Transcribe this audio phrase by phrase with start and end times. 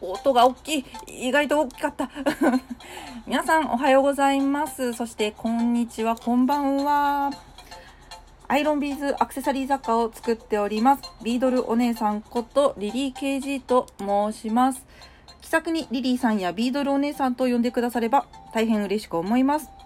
[0.00, 0.84] 音が大きい。
[1.06, 2.10] 意外と大きかった。
[3.26, 4.92] 皆さんおはようございます。
[4.94, 7.30] そしてこんにちは、こんばんは。
[8.48, 11.02] アイロンビーズアクセサリー雑貨を作っております。
[11.22, 14.84] ビードルお姉さんことリリー KG と申します。
[15.40, 19.79] 気さくにリリーさんやビードルお姉さんと呼んでくだされば大変嬉しく思います。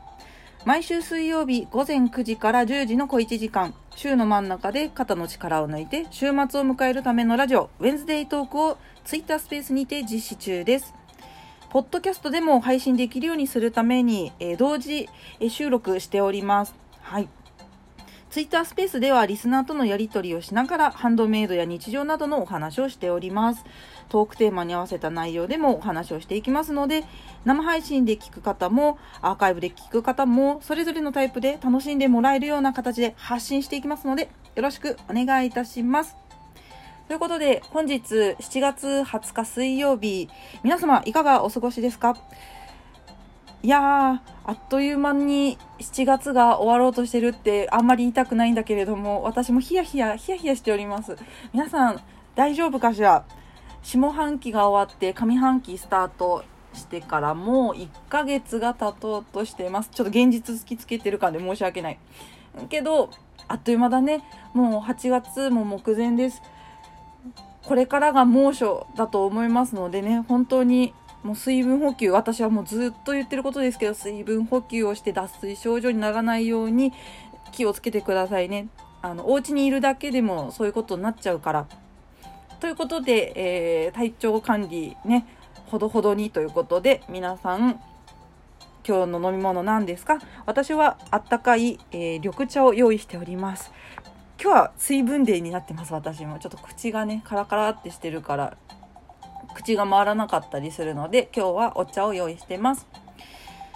[0.64, 10.94] 毎週水曜日午前9時から10時の小1時間、週の真ん中で肩の力を抜いて週末を迎えるためのラジオ、ウェンズデイトークをツイッタースペースにて実施中です。
[11.68, 16.74] ポッドキャストでも配信できるようにするために、えー、同時、えー、収録しております。
[17.02, 17.28] はい。
[18.34, 23.64] ツイッタースペースではリスナーとのやり取りをしながらハンドメイドや日常などのお話をしております。
[24.08, 27.04] トークテーマに合わせた内容でもお話をしていきますので、
[27.44, 36.16] 生配信で聞く方も、アーカイブで聞く方も、それぞれのタイプで楽しんでもらえるような形で発信していきますので、よろしくお願いいたします。
[37.06, 38.00] ということで、本日
[38.40, 40.28] 7月20日水曜日、
[40.64, 42.16] 皆様いかがお過ごしですか？
[43.64, 43.80] いやー、
[44.44, 51.16] あっという間に7月が終わろうとしてるってあんまり言いたくないんだけれども、私もヒヤヒヤ、ヒヤヒヤしております。
[51.54, 52.00] 皆さん、
[52.34, 53.24] 大丈夫かしら？
[53.82, 59.88] 下半期が終わって上半期スタートしてからもう1ヶ月が経とうとしています。
[59.88, 61.98] ちょっと現実突きつけてる感で申し訳ない。
[62.68, 63.08] けど、
[63.48, 64.22] あっという間だね。
[64.52, 66.42] もう8月も目前です。
[67.62, 70.92] これからが猛暑だと思いますのでね、本当に
[71.24, 76.92] もう水分補給、私はもうずっと言ってることですけど、水分補給をして脱水症状にならないように
[77.50, 78.68] 気をつけてくださいね。
[79.00, 81.66] あの、お家にいるだけでもそういうことになっちゃうから。
[82.60, 85.26] ということで、えー、体調管理ね、
[85.66, 87.80] ほどほどにということで、皆さん、
[88.86, 90.18] 今日の飲み物何ですか？
[90.44, 93.72] 私はあったかい、えー、緑茶を用意しております。
[94.38, 96.38] 今日は水分デーになってます、私も。
[96.38, 98.56] ちょっと口がね、カラカラってしてるから、
[99.54, 102.86] 口が回らなかったりするので、今日はお茶を用意してます。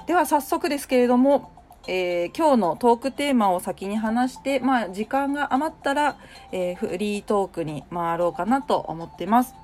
[0.06, 1.50] では早速ですけれども、
[1.86, 6.18] えー、今日のトークテーマを先に話して、まあ、時間が余ったら、
[6.52, 9.54] えー、フリートークに回ろうかなと思ってます。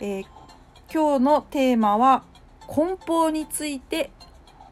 [0.00, 0.26] えー、
[0.92, 2.24] 今日のテーマは、
[2.66, 4.10] 梱包について、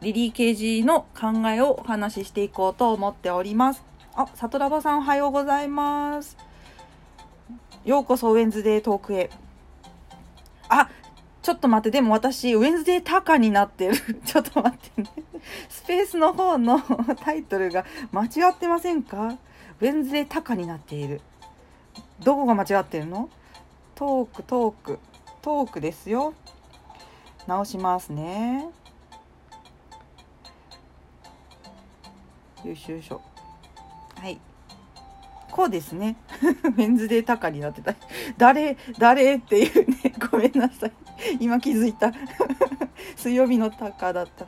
[0.03, 3.82] リリー・ケージの考えをお話ししていこうと思っております。
[4.14, 6.36] あ、サトラバさんおはようございます。
[7.84, 9.30] ようこそウェンズデートークへ。
[10.81, 10.88] あ、
[11.43, 13.94] ちょっと待って、でも私、ウェンズデータカになってる。
[14.25, 15.10] ちょっと待ってね。
[15.69, 16.81] スペースの方の
[17.21, 19.37] タイトルが間違ってませんか？
[19.81, 21.21] ウェンズデータカになっている。
[22.21, 23.28] どこが間違ってるの？
[23.97, 24.99] トーク、トーク、
[25.43, 26.34] トークですよ。
[27.47, 28.69] 直しますね。
[32.65, 33.21] よいしょよいしょ。
[35.52, 36.16] こうですね。
[36.76, 37.94] メンズデータカになってた。
[38.38, 40.92] 誰、誰っていうね、ごめんなさい。
[41.40, 42.10] 今気づいた。
[43.16, 44.46] 水曜日のタカだった。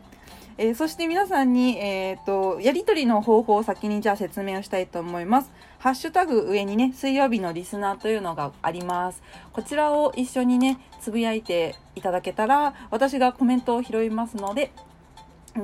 [0.57, 5.51] えー、そして皆さんに、え、ー、と、やりとりの方法を先にじゃあ説明をしたいと思います。
[5.79, 9.23] ハッシュタグ上にね、水曜日のリスナーというのがあります。
[9.53, 14.71] こちらを一緒にね、つぶやいていただけたら、私がコメントを拾いますので、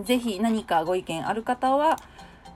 [0.05, 1.97] ぜひ何かご意見ある方は、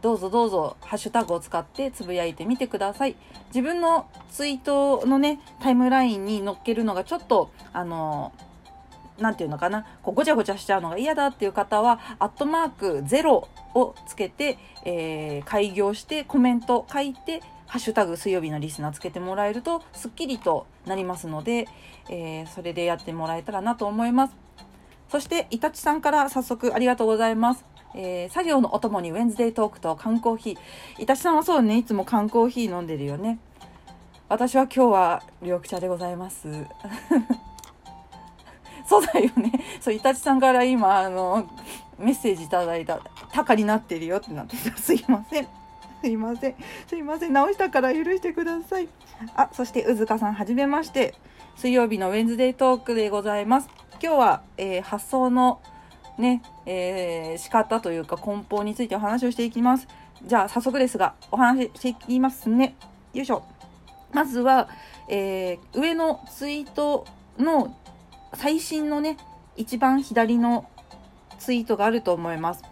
[0.05, 3.17] どうぞどうぞハッシュタグを使ってつぶやいてみてください。
[3.47, 8.31] 自分のツイートのね、タイムラインに載っけるのがちょっと、あの、
[9.19, 21.67] なんていうのかな、こうごちゃごちゃしちゃうのが嫌だっていう方は、アットマーク0をつけて、えー、開業してコメント書いて、ハッシュタグ水曜日のリスナーつけてもらえるとすっきりとなりますので、
[22.11, 24.35] えー、それでやってもらえたらなと思います。
[25.09, 27.74] そして、イタチさんから早速ありがとうございます。
[27.95, 31.03] えー、作業のお供にウェンズデートークと缶コーヒー。
[31.03, 33.39] いたしさんはそうね、いつも缶コーヒー飲んでるよね。
[34.29, 36.49] 私は今日は緑茶でございます。
[38.87, 39.53] そうだよね。
[39.81, 41.49] そう、イタチさんから今、あの、
[41.99, 43.01] メッセージいただいた。
[43.33, 45.49] タカになってるよってなってすいません。
[46.01, 46.55] すいません。
[46.87, 47.33] すいません。
[47.33, 48.89] 直したから許してください。
[49.37, 51.15] あ、そして、うずかさん、はじめまして。
[51.57, 53.69] 水曜日のウェンズデートークでございます。
[54.03, 55.61] 今日は、えー、発想の
[56.19, 59.89] ね、えー、仕方というか梱包についてお話をしていきます。
[60.25, 62.77] じゃあ早速ですが、お話ししていきますね。
[63.13, 63.45] よいしょ。
[64.13, 64.69] まずは、
[65.09, 67.07] えー、上のツイート
[67.39, 67.77] の
[68.35, 69.19] 最新のね、
[69.57, 70.67] 一番左の
[71.39, 72.63] ツイートがあると思います。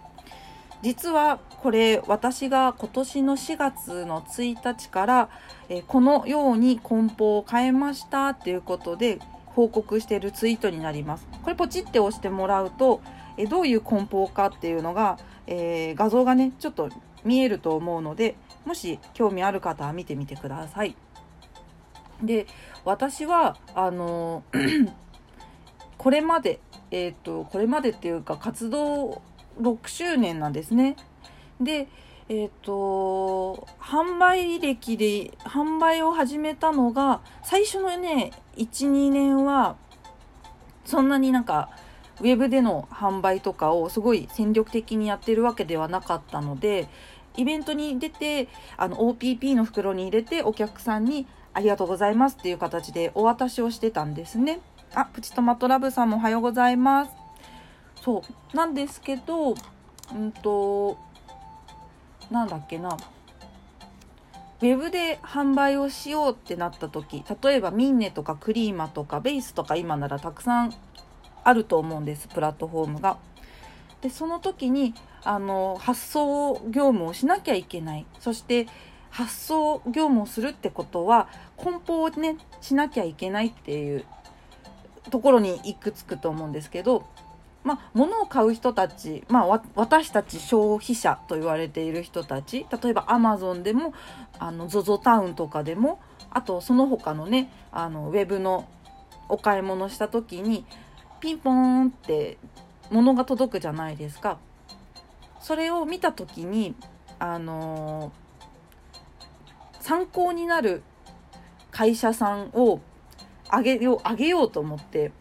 [0.82, 5.28] 実はこれ私が今年の4月の1日から、
[5.68, 11.26] えー、このように梱包を変えましたっていうことで報告しているツイートになります。
[11.42, 13.00] これポチって押してもらうと、
[13.37, 16.88] えどういう梱包かっていうのが、えー、画像がねちょっと
[17.25, 20.96] 見えると思うのでもし興味ある方は見てみてください。
[22.23, 22.46] で
[22.84, 24.44] 私はあの
[26.02, 26.58] これまで、
[26.90, 29.23] えっ、と、これまでっていうか活動
[29.61, 30.96] 6周年なんですね。
[31.61, 31.87] で、
[32.28, 39.76] えっ、と、販売歴で、販売を始めたのが、最初のね、1、2年は、
[40.85, 41.70] そんなになんか、
[42.22, 46.88] ウェブでの販売とかをすごい戦力的にやってるわけではなかったので、
[47.36, 54.60] イベントに出て、あの、OPP の袋に入れてお客さんにありがとうございますっていう形でお渡しをしてたんですね。
[54.94, 57.12] あ、プチトマトラブさんもおはようございます。
[58.02, 58.22] そ
[58.52, 58.56] う。
[58.56, 59.54] なんですけど、う
[60.16, 60.98] んと、
[62.30, 62.96] なんだっけな。
[64.60, 70.75] ウェブで販売をしようってなった時、例えばミンネとかクリーマとかベースとか今ならたくさん
[71.44, 73.18] あると思うんです、プラットフォームが。
[74.00, 74.94] で、その時に、
[75.24, 78.06] あの、発送業務をしなきゃいけない。
[78.18, 78.66] そして、
[79.10, 84.04] 発送業務をするってことは、梱包をね、しなきゃいけないっていう
[85.10, 87.04] ところにいくつくと思うんですけど、
[87.64, 93.94] まあ、物を買う人たち、まあ、私たち消費者と言われている人たち、例えばアマゾンでも、
[94.38, 96.00] あの、ZOZO タウンとかでも、
[96.30, 98.66] あとその他のね、あの、ウェブの
[99.28, 100.64] お買い物した時に、
[101.22, 102.36] ピンポーンって
[102.90, 104.38] 物が届くじゃないですか。
[105.40, 106.74] それを見た時に、
[107.20, 110.82] あのー、参考になる
[111.70, 112.80] 会社さんを
[113.48, 115.12] あげよう、あげようと思って、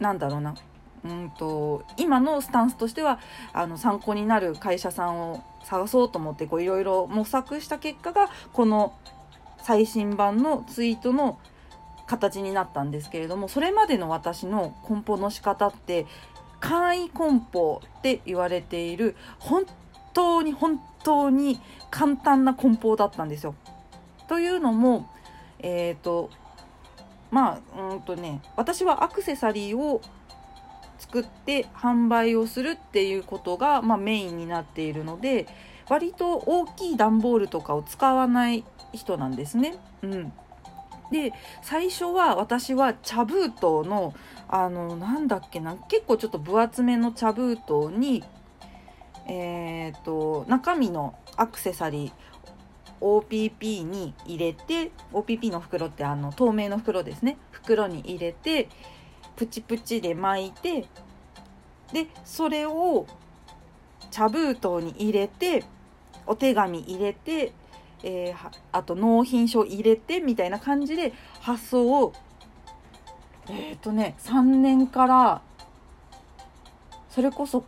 [0.00, 0.54] なんだろうな。
[1.04, 3.20] うんと今のスタンスとしては
[3.52, 8.94] あの参考になる会社さんを探そうと思っていろいろ模索した結果がこの
[9.58, 11.38] 最新版のツイートの
[12.08, 16.06] 形になったんですけれどもそれまでの私の梱包の仕方って
[16.58, 19.64] 簡易梱包って言われている本
[20.14, 21.60] 当に本当に
[21.90, 23.54] 簡単な梱包だったんですよ。
[24.26, 25.08] というのも
[25.60, 26.30] えっ、ー、と
[27.30, 30.00] まあうんとね私はアクセサリーを
[30.98, 35.46] 作って販売をするっていうことが、まあ、メインになっているので
[35.88, 39.76] 割と大きい段ボールとかを使わない人なんですね。
[40.02, 40.32] うん、
[41.10, 41.32] で
[41.62, 44.14] 最初は私は茶封筒の
[44.48, 48.24] あのなんだっけな結構ちょっと分厚めの茶封筒に
[49.28, 52.12] えーと、中身のアクセサリー
[53.00, 57.36] OPP に入れて OPP の袋ってあの透明の袋ですね。
[57.52, 58.68] 袋に入れて
[59.36, 60.86] プチプチで巻いて
[61.92, 63.06] でそれを
[64.10, 65.64] 茶封筒に入れて
[66.26, 67.52] お手紙入れて、
[68.02, 72.12] えー、あと納品書入れてみたいな感じで発送を
[73.48, 75.42] えっ、ー、とね3年から
[77.10, 77.64] それこそ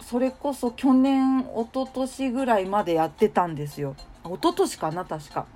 [0.00, 3.94] それこそ去年一昨年ぐらいまでやってたんですよ
[4.24, 5.46] 一昨年かな確か。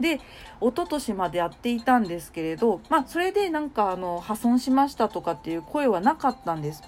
[0.00, 0.20] で
[0.60, 6.82] 一昨年までやっていたんですけれどまあそれでなんかあの破損しましたとかっていう声はなかったんです。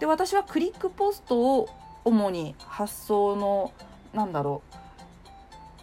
[0.00, 1.68] で私はクリックポストを
[2.04, 3.72] 主に発送の
[4.12, 4.73] なんだろう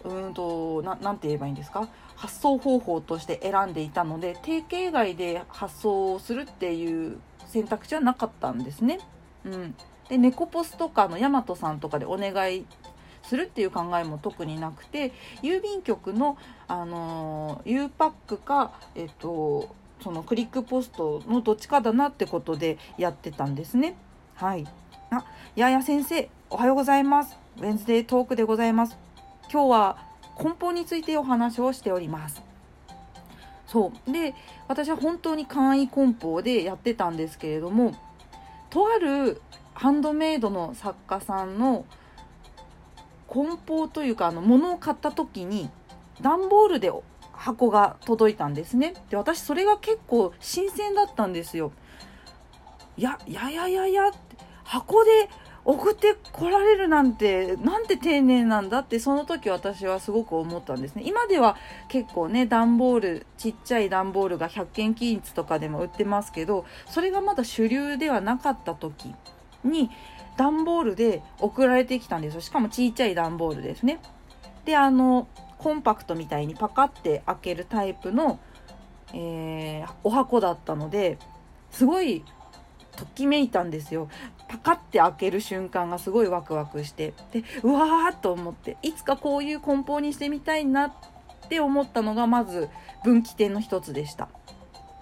[0.04, 1.88] うんとななんて言えばいいんですか？
[2.16, 9.00] 発送方法として選んでいたので定型外で発送するっていう選択肢はなかったんですね。
[9.44, 9.74] うん、
[10.08, 12.64] で猫ポスとかのヤマトさんとかでお願い
[13.22, 15.12] するっていう考えも特になくて
[15.42, 23.96] 郵便局の、あの U パックか、えっと、そのクリックポストのどっちかだなってことでやってたんですね。
[24.34, 24.66] はい。
[25.10, 27.38] あ、やや先生、おはようございます。
[27.58, 28.96] ウェンズデートークでございます。
[29.52, 29.98] 今日は
[30.38, 32.42] 梱包についてお話をしております。
[33.66, 34.10] そう。
[34.10, 34.34] で
[34.66, 37.94] 私は本当に簡易梱包でやってたんですけれども
[38.70, 39.42] とある
[39.74, 41.84] ハンドメイドの作家さんの
[43.28, 45.68] 梱包というかあの物を買った時に
[46.22, 46.90] 段ボールで
[47.32, 48.94] 箱が届いたんですね。
[49.10, 51.72] で私それが結構新鮮だったんですよ。
[52.96, 54.10] いやいやいやいやいや
[54.64, 55.28] 箱で
[55.64, 61.02] 送ってこられるなんてなんて丁寧なんだってその時私はすごく思ったんですね。
[61.06, 61.56] 今では
[61.88, 69.14] 結構ね段ボールちっちゃい段ボールが100均均一とかでも売ってますけどそれがまだ主流ではなかった時
[69.62, 69.90] に
[70.36, 72.40] 段ボールで送られてきたんですよ。
[72.40, 74.00] しかもちっちゃい段ボールですね。
[74.64, 75.28] であの
[75.58, 78.40] コンパクトみたいにパカって開けるタイプの、
[79.14, 81.18] えー、お箱だったので
[81.70, 82.24] すごい
[82.96, 84.08] ときめいたんですよ。
[84.52, 90.92] パカって開ける瞬間がすごいワクワクしてでうわーっと思っていつかこういう梱包にしてみたいなっ
[91.48, 92.68] て思ったのがまず
[93.02, 94.28] 分岐点の一つでした。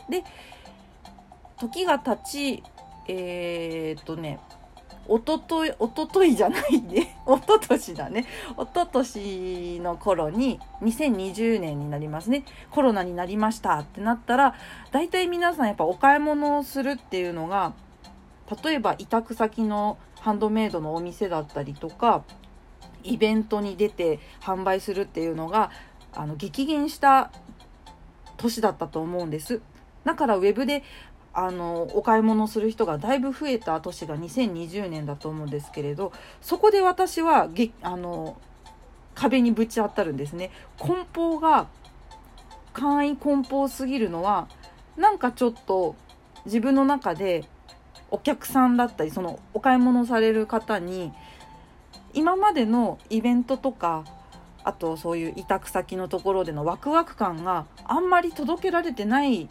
[0.09, 0.23] で
[1.59, 2.63] 時が経ち
[3.09, 4.39] えー、っとね
[5.09, 7.17] おとといおとといじゃないね。
[7.27, 8.27] おととしだね。
[8.57, 12.45] おととしの頃に2020年になりますね。
[12.71, 14.55] コロナになりましたってなったら
[14.93, 17.73] 大体皆さんやっぱお買い物をするっていうのが
[18.63, 22.25] 例えば委託先のハンドメイドのお店だったりとか
[23.03, 25.71] イベントに出て販売するっていうのが
[26.13, 27.31] あの激減した
[28.37, 29.61] 年だったと思うんです。
[30.05, 30.83] だからウェブで
[31.33, 38.37] あのお買い物する人がだいぶ増えた年が2020年だと思うんですけれどそこで私はげあの
[39.15, 40.51] 壁にぶち当たるんですね。
[40.79, 41.69] 梱包が
[42.73, 44.49] 簡易梱包すぎるのは
[44.97, 45.95] なんかちょっと
[46.47, 47.45] 自分の中で
[48.11, 51.13] お客さんだったりそのお買い物される方に
[52.13, 54.05] 今までのイベントとか
[54.65, 59.49] あとそういう委託先のところでのワクワク感があんまり届けられてない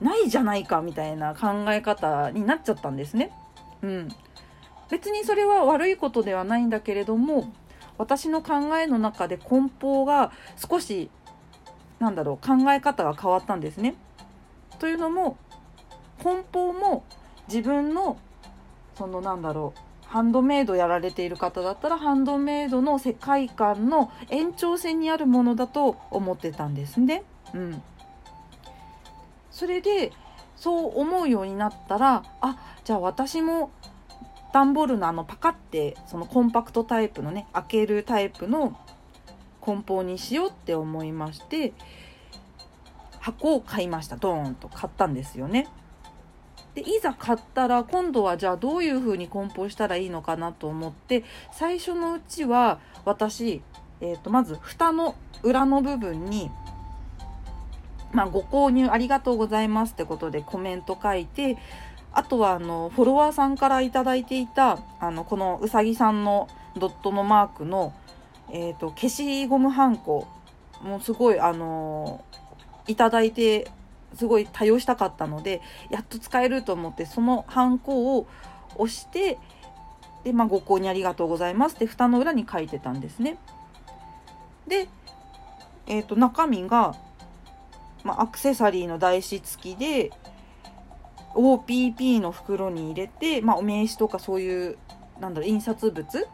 [0.00, 3.30] ないじゃないかみたいな考え方になっちゃったんですね。
[3.82, 4.08] うん、
[4.90, 7.52] 別にそれは悪いことではないんだけれども
[7.98, 11.10] 私の考えの中で梱包が少し
[12.00, 13.94] なんだろう考え方が変わったんですね。
[14.80, 15.36] というのも
[16.22, 17.04] 梱包も
[17.52, 18.16] 自分の
[18.96, 27.24] そのなんだろうハンドメイドやられている方だったらハンドメイドの世界観の延長線にあるものだと思ってたんですね。
[27.54, 27.82] うん、
[29.50, 30.12] それで
[30.56, 33.70] そう思うようになったらあじゃあ私も
[34.54, 38.78] 段ボールのあのパカってそのコンパクトタイプのね開けるタイプの
[39.60, 41.72] 梱包にしようって思いまして
[43.20, 45.68] 箱を買いましたドーンと買ったんですよね。
[46.74, 53.62] でいざ買ったら今度はじゃあどういう風に梱包したらいいのかなと思って最初のうちは私、
[54.00, 56.50] えー、とまず蓋の裏の部分に
[58.12, 61.56] まあ、ご購入ありがとうございますってことでコメント書いて、
[62.12, 67.94] あとはあのフォロワーさんから頂いていたあのこのうさぎさんのドットのマークの、
[68.52, 70.28] えーと、消しゴムはんこ
[70.82, 72.22] もうすごいあの
[72.86, 73.70] いただいて
[74.14, 78.26] すごい多用したかったのでやっと使えると思ってそのはんこを
[78.76, 79.38] 押して
[80.24, 83.38] で、まあ、ご購入ありがとうございますって蓋の裏に書いてたんですね。
[84.66, 84.88] で、
[85.86, 86.94] えーと中身が
[88.04, 90.10] まあ、アクセサリーの台紙付きで
[91.34, 94.78] OPP の袋に入れて、まあ、お名刺とかそういう
[95.20, 96.26] なんだろう印刷物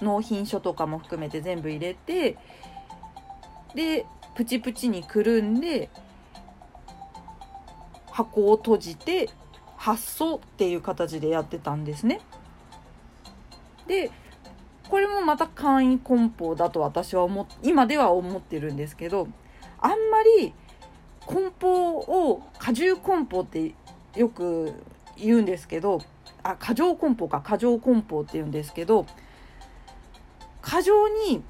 [0.00, 2.36] 納品書とかも含めて全部入れて
[3.74, 5.88] でプチプチにくるんで
[8.18, 9.30] 箱を閉じて
[9.76, 12.20] 発送っていう形でやってたんですね。
[13.86, 14.10] で
[14.88, 19.28] これもまた簡易梱包だと私は思今では思ってるんですけど
[19.80, 19.96] あんま
[20.40, 20.52] り
[21.26, 23.74] 梱包を過重梱包って
[24.16, 24.72] よく
[25.16, 26.00] 言うんですけど
[26.42, 29.06] あ過剰梱包か過剰梱包って言うんですけど
[30.60, 31.42] 過剰に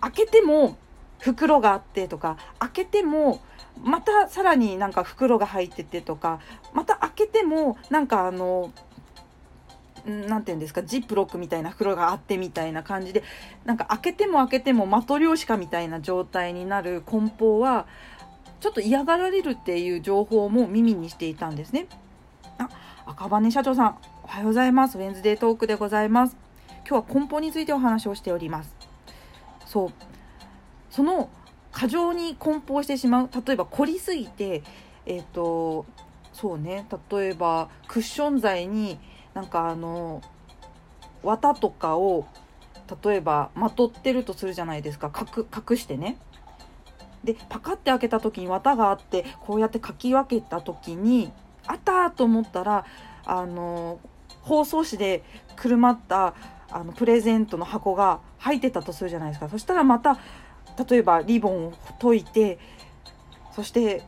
[0.00, 0.76] 開けても
[1.18, 3.40] 袋があってとか開けても
[3.82, 6.40] またさらになんか袋が入っててとか
[6.72, 8.72] また開けてもなんかあの
[10.04, 13.22] 何て言うんですかジップロックみたいな袋があってみたいな感じで
[13.64, 17.86] なんか開けても開けてもマトリョーシカみたいな状態になる梱包は
[18.62, 21.88] ちょっと嫌がられるっていう情報も耳にしていたんですね。
[22.58, 22.68] あ、
[23.06, 24.98] 赤羽社長さん、おはようございます。
[24.98, 26.36] ウェンズデートークでございます。
[26.88, 28.72] 今日は根本についてお話をしております。
[29.66, 29.90] そう。
[30.90, 31.28] その
[31.72, 33.30] 過剰に梱包してしまう。
[33.46, 34.62] 例えば凝りすぎて、
[35.06, 35.86] えっ、ー、と、
[36.32, 38.98] そうね、例えばクッション材に
[39.34, 40.22] なんかあの、
[41.22, 42.26] 綿とかを
[43.04, 45.10] 例えばまとってるとするじゃないですか。
[45.36, 46.18] 隠してね。
[47.24, 51.30] でパカって開けた時に綿があってこうやってかき分けた時に
[51.66, 52.84] あったと思ったら
[53.24, 54.00] あの
[54.40, 55.22] 包装紙で
[55.54, 56.34] くるまった
[56.68, 59.48] あのプレゼントの箱が入ってたとするじゃないですか。
[59.48, 60.18] そしたらまた
[60.88, 62.58] 例えばリボンを解いて
[63.54, 64.02] そして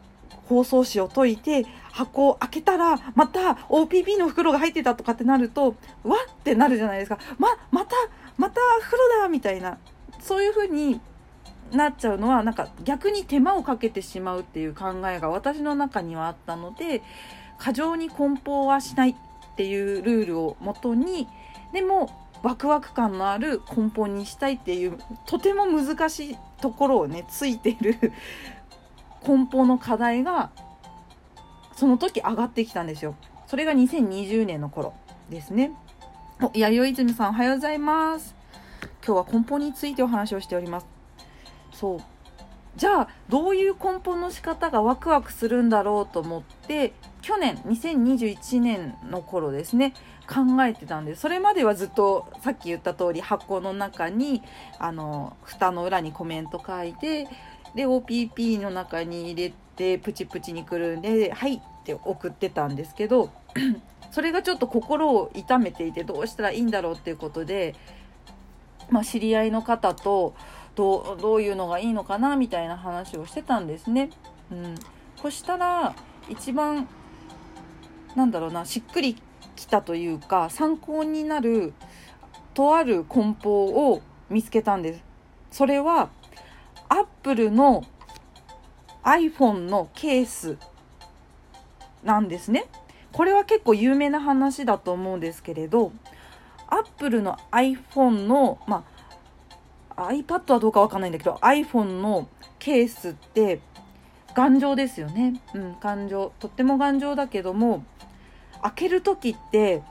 [0.49, 7.19] 包装紙を解いて箱を開けたらまた OPP の袋が入ってたとかってなるとわってなるじゃないですか。
[7.39, 7.95] ままた
[8.37, 9.79] また袋だみたいな。
[10.21, 11.01] そういう風に
[11.73, 17.03] なっちゃうのはなんか逆に手間をかけてしまうっていう考えが私の中にはあったので
[17.59, 19.15] 過剰に梱包はしないっ
[19.57, 21.29] ていうルールをもとに
[21.73, 22.11] でも
[22.43, 28.11] ワクワク感のある梱包にしたいっていうとても難しいところをねついてる
[29.23, 30.51] 梱包の課題が
[31.77, 33.17] その時上がってきたんですよ。
[33.47, 34.95] それが2020年の頃
[35.29, 35.73] ですね。
[36.41, 38.35] お、弥生泉さんおはようございます。
[39.07, 40.87] 今日は梱包についてお話をしております。
[41.71, 41.99] そう
[42.77, 46.95] じゃあどういう梱包の仕方がワクワクするんだろうと思って
[47.25, 49.95] 去年2021年の頃ですね
[50.29, 54.43] 考えてたんでそれまではずっとさっき言った通り箱の中に
[54.79, 57.27] あの蓋の裏にコメント書いて
[57.75, 63.31] で OPP の中に入れてプチプチにくるんで「はい」って送ってたんですけど
[64.13, 67.75] それがちょっと心を痛めていてどうしたらいいんだろうっていうことで、
[68.91, 70.35] まあ、知り合いの方と
[70.75, 74.11] どうどういうのがいいのかなみたいな話をしてたんですね。
[74.53, 74.75] うん、
[75.17, 75.95] そしたら
[76.29, 76.87] 一番
[78.15, 79.17] なんだろうなしっくり
[79.57, 81.73] きたというか参考になる
[82.55, 85.03] とある梱包を見つけたんです。
[85.51, 86.11] それは
[86.89, 87.85] アップルの
[89.03, 90.57] iPhone のケース
[92.03, 92.67] なんですね。
[93.13, 95.93] これは結構有名な話だと思うんですけれど、
[96.67, 98.85] アップルの iPhone の、ま
[99.97, 102.29] あ、iPad はどうかわかんないんだけど、iPhone の
[102.59, 103.61] ケースって
[104.35, 105.41] 頑丈ですよね。
[105.55, 106.33] うん、頑丈。
[106.41, 107.85] とっても頑丈だけども、
[108.63, 109.83] 開ける時って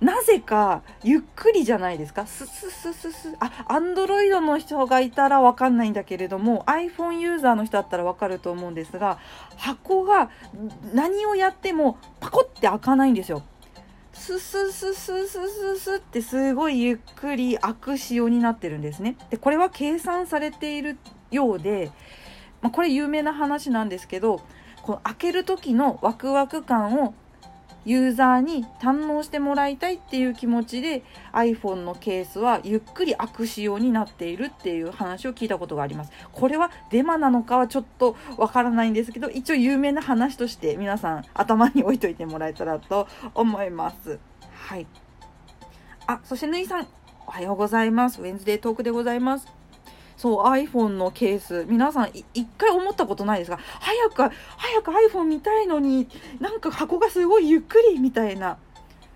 [0.00, 9.18] なぜかゆっくりじゃないですかスススススあアンドロイドの人がいたらわかんないんだけれども iPhone ユーザーの人だったらわかると思うんですが
[9.58, 10.30] 箱が
[10.94, 13.42] 何をやってもパコって開かないんですよ
[14.14, 20.98] スススススススってすごいゆっくり開く仕様になってるんですねでこれは計算されている
[21.30, 21.92] ようで、
[22.62, 24.40] まあ、これ有名な話なんですけど
[24.82, 27.14] この開ける時のワクワク感を
[27.84, 31.02] ユーザーに堪能してもらいたいっていう気持ちで
[31.32, 36.12] iPhone のケースはゆっくり開く仕様になっているっていう話を聞いたことがあります。
[36.32, 44.18] これはデマなのかはちょっとわからないんですけど、一応有名な話として皆さん頭に置いといてもらえたらと思います。
[44.52, 44.86] はい。
[46.06, 46.86] あ、そしてぬいさん、
[47.26, 48.20] おはようございます。
[48.20, 49.59] ウェンズデートークでございます。
[50.20, 51.64] そう iPhone のケース。
[51.66, 53.58] 皆さん一回思ったことないですか？
[53.80, 56.08] 早く早く iPhone 見たいのに
[56.40, 58.58] なんか箱がすごいゆっくりみたいな。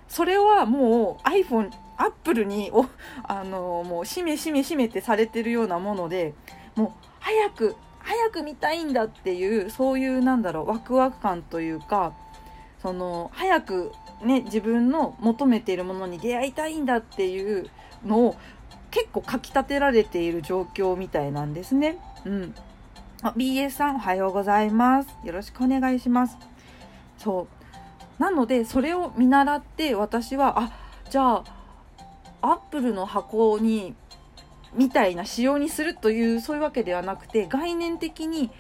[0.08, 2.86] それはもう iPhone アップルにお
[3.22, 6.32] あのもうしめしめしめってされてるようなもので
[6.74, 12.14] もう早く早く見たいんだっていうそういうなんだろうワクワク感というか
[12.80, 17.68] その早くね自分の求めているものに出会いたいんだっていう
[18.06, 18.36] のを
[18.94, 21.98] 結構かきたてられている状況みたいなんですね。
[22.24, 22.54] うん。
[23.22, 25.08] あ、BS さんおはようございます。
[25.24, 26.38] よろしくお願いします。
[27.18, 27.48] そ
[28.20, 28.22] う。
[28.22, 30.72] なので、それを見習って私は、あ、
[31.10, 31.44] じゃあ、
[32.40, 33.96] アップルの箱に、
[34.74, 38.52] みたいな仕様にするという、そういうわけではなくて、概念的に、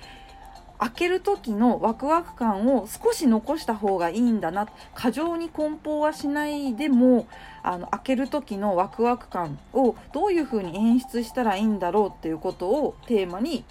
[0.80, 7.28] 開ける時のワクワク感を少し残した方がいいんだな過剰に梱包はしないでも
[7.66, 13.64] あの開ける時のワクワク感をどういう風に演出したらいいんだろうっていうことをテーマに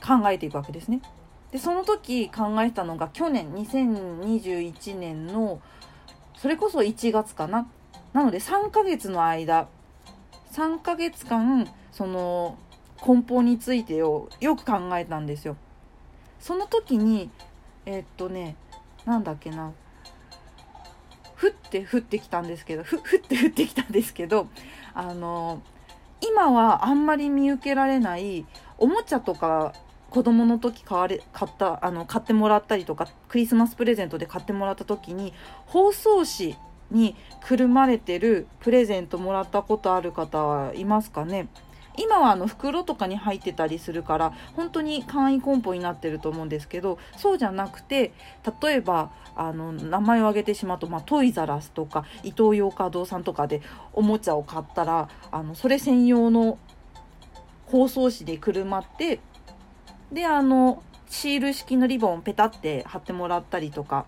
[0.00, 1.02] 考えていくわけですね。
[1.50, 5.60] でその時考えたのが去年2021年の
[6.36, 7.68] それこそ1月かな
[8.12, 9.68] なので3ヶ月の間
[10.52, 12.56] 3ヶ月間その
[13.00, 15.56] 梱包についてをよく考えたんですよ。
[16.38, 17.28] その時に
[17.86, 18.54] えー、っとね
[19.04, 19.72] なんだっけな
[21.40, 24.48] 降って降ってきたんですけど降って降ってきたんですけど
[24.94, 25.62] あの
[26.20, 28.46] 今はあんまり見受けられない
[28.78, 29.74] おもちゃとか
[30.10, 35.34] 子供の時買われ買ったあの買ってもらったりとかクリスマスプレゼントで買ってもらった時に
[35.66, 36.56] 包装紙
[36.90, 41.48] にくるまれてるプレゼントもらったことある方はいますかね？
[41.96, 48.12] 今はあの袋とかに入ってたりするから本当に簡易梱包になってると思うんですけどそうじゃなくて
[48.62, 53.60] 例えばあの名前を挙げてしまうと、まあ、トイザラスとかイトーヨーカドーさんとかで
[53.92, 56.58] おもちゃを買ったらあのそれ専用の
[57.66, 59.20] 包装紙でくるまって
[60.12, 64.06] であのシール式のリボンをペタって貼ってもらったりとか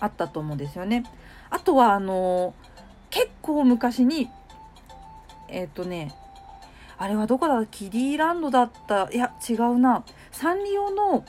[0.00, 1.04] あったと思うんですよね。
[1.48, 2.54] あとはあの
[3.10, 4.28] 結構昔に
[5.48, 6.14] えっ、ー、とね
[6.98, 7.66] あれはどこだ？
[7.66, 9.10] キディランドだった。
[9.12, 10.04] いや違うな。
[10.32, 11.24] サンリオの、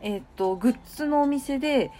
[0.00, 1.90] えっ、とグッズのお店で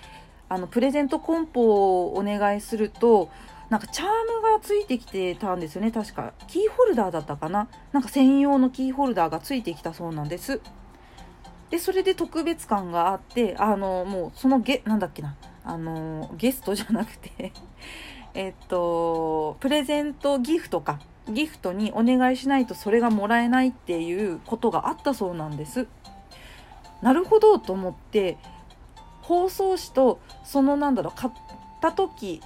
[0.49, 3.31] あのプレゼント梱包をお願いすると
[3.69, 5.91] なんかチャームがついてきてたんですよね。
[5.91, 6.33] 確か。
[6.49, 7.69] キーホルダーだったかな？
[7.93, 10.61] なんか専用のキーホルダーがついてきたそうなんです。
[11.71, 15.37] でそれで特別感があってあのもうそのゲなんだっけな。
[15.63, 17.53] あのゲストじゃなくて。
[18.35, 21.01] えっとプレゼントギフトか。
[21.29, 25.87] ギフトにお願いしないとそれがもらえないっていうことがあったそうなんです。
[27.03, 28.37] なるほどと思って
[29.23, 31.33] 包装紙とそのなんだろう買っ
[31.81, 32.43] た時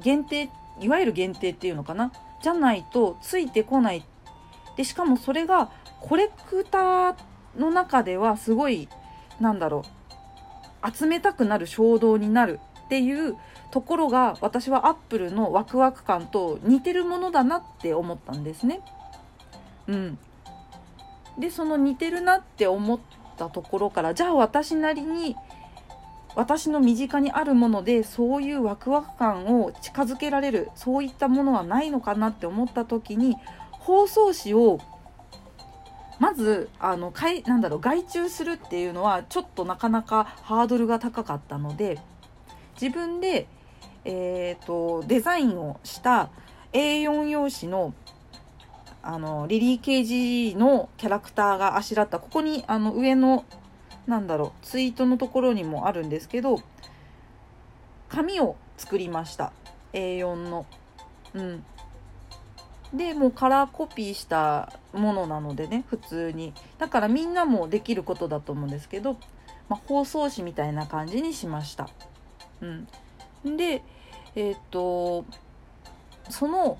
[0.00, 2.12] 限定いわゆる限定っていうのかな？
[2.42, 4.04] じゃないとついてこない
[4.76, 7.16] でしかもそれがコレクター
[7.56, 8.88] の中ではすごい
[9.40, 9.84] なんだろ
[10.82, 13.36] う集めたくなる衝動になるっていう
[13.70, 18.80] ところが私はアップルのワクワク感と似てるものだなって思ったんですね。
[19.86, 20.18] うん、
[21.38, 22.98] でその似てるなって思っ
[23.36, 25.36] たところからじゃあ私なりに
[26.36, 33.36] 私の身近にあるものでそういうワクワク感を近づけられるそういったものはないのかなって思った時に
[33.70, 34.78] 包装紙を
[36.20, 41.98] まずあのかいなんだろう外注するっていうのはちょっとなかなかハードルが高かったので
[42.80, 43.46] 自分で、
[44.04, 46.30] えーと、デザインをした
[46.72, 47.94] A4 用紙の
[49.02, 53.46] あのリリー・ケージのキャラクターがあしらったここにあの上の
[54.06, 56.58] なんだろうツイートのところにもあるんですけど
[58.10, 59.52] 紙を作りました
[59.92, 60.66] A4 の。
[61.32, 61.64] うん、
[62.92, 69.14] でもうカラーコピーしたものなのでね普通にだからみんなもできることだと思うんですけど、
[69.68, 71.88] まあ、包装紙みたいな感じにしました。
[72.60, 72.88] うん、
[73.44, 73.82] で
[74.34, 75.24] えっ、と
[76.28, 76.78] その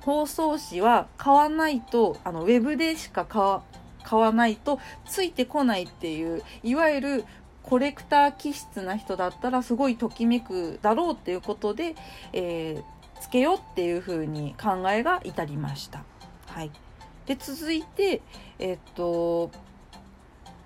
[0.00, 7.24] 包装紙は買わないとあのウェブでしか買わないとついてこないっていういわゆる
[7.62, 11.94] コレクター気質な人だったらすごいときめくだろうっていうことで、
[12.34, 16.04] えー、つけようっていう風に考えが至りました。
[16.48, 16.70] はい、
[17.24, 18.20] で続いて、
[18.58, 19.50] えっと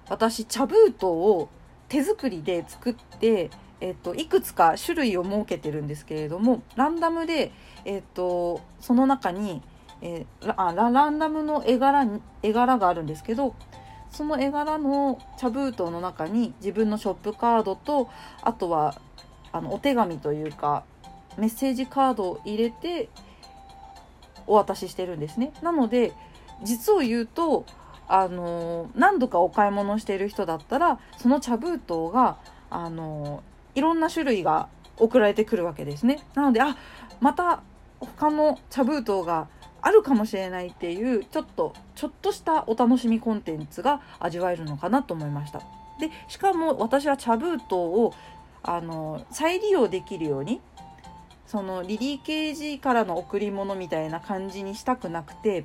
[0.09, 1.49] 私茶封筒を
[1.89, 7.53] 手作りで作って、えっと、いくつか種類を設けてるんですけれどもランダムで、
[7.85, 9.63] えっと、その中に、
[10.03, 12.07] えー、あランダムの絵柄
[12.43, 13.55] 絵柄があるんですけど
[14.11, 18.09] その絵柄の茶封筒の中に自分のショップカードと
[18.43, 19.01] あとは
[19.53, 20.85] あのお手紙というか
[21.37, 23.09] メッセージカードを入れて
[24.47, 25.53] お渡ししてるんですね。
[25.63, 26.13] なので
[26.65, 27.65] 実を言うと
[28.09, 32.39] あの何度かお買い物してる人だったらその茶封筒が
[32.71, 33.43] あの
[33.79, 36.27] いろんな種類が送られてくるわけですね。
[36.35, 36.77] なのであ
[37.21, 37.63] また
[38.01, 39.49] 他の茶封筒が
[39.81, 45.61] あるかもしれないっていうちょっとちょっとしたお楽しみコンテンツが味わえるのかなと思いました。
[46.01, 48.13] でしかも私は茶封筒を
[48.65, 50.61] あの再利用できるように
[51.47, 55.65] そのリリー・ケージからの贈り物みたいな感じにしたくなくて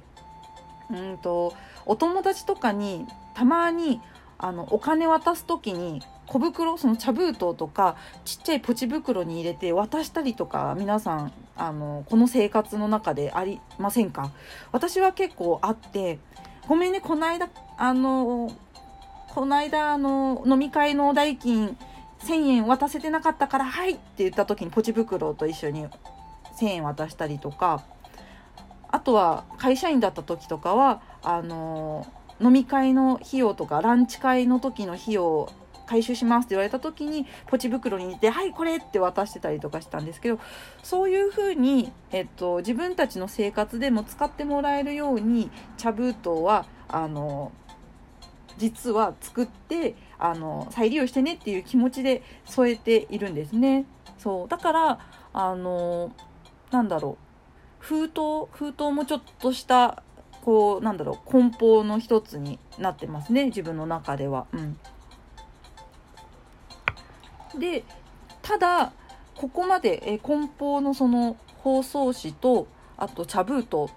[0.92, 1.54] うんと
[1.88, 4.00] お友達とかにたまに
[4.38, 6.02] あのお金渡す時に
[6.34, 14.32] 小袋その茶封筒とかちっちゃいポチ袋に入れて渡したりとか皆さんあのこの生活の中でありませんか？
[14.72, 16.18] 私は結構あって
[16.68, 18.52] ごめんねこの間あの
[19.28, 21.78] この間あの飲み会の代金
[22.22, 25.86] 1000円渡せてなかったから「はい」って言った時にポチ袋と一緒に
[26.58, 27.84] 1000円渡したりとか
[28.88, 32.08] あとは会社員だった時とかはあの
[32.42, 35.52] 飲み会の費用とかランチ会の時の費用
[35.94, 40.40] 回収しますって言われた時にポチ袋に入れて「はいこれ!」って渡してたりとかしたんですけど
[40.82, 47.52] そういうふうに、えっと、自分たちの生活でも使ってもらえるように茶封筒はあの
[48.58, 53.86] 実は作ってあの再利用してねっていう気持ちで添えているんですね。
[54.18, 55.00] そうだから
[55.32, 56.12] あの
[56.72, 57.24] なんだろう
[57.78, 60.02] 封筒封筒もちょっとした
[60.44, 64.48] こうなんだろう梱包の一つになってますね自分の中では。
[64.54, 64.80] うん、
[67.60, 67.84] で
[68.42, 68.92] ただ
[69.36, 73.92] ここまでえ梱包のその包装紙とあと茶封筒。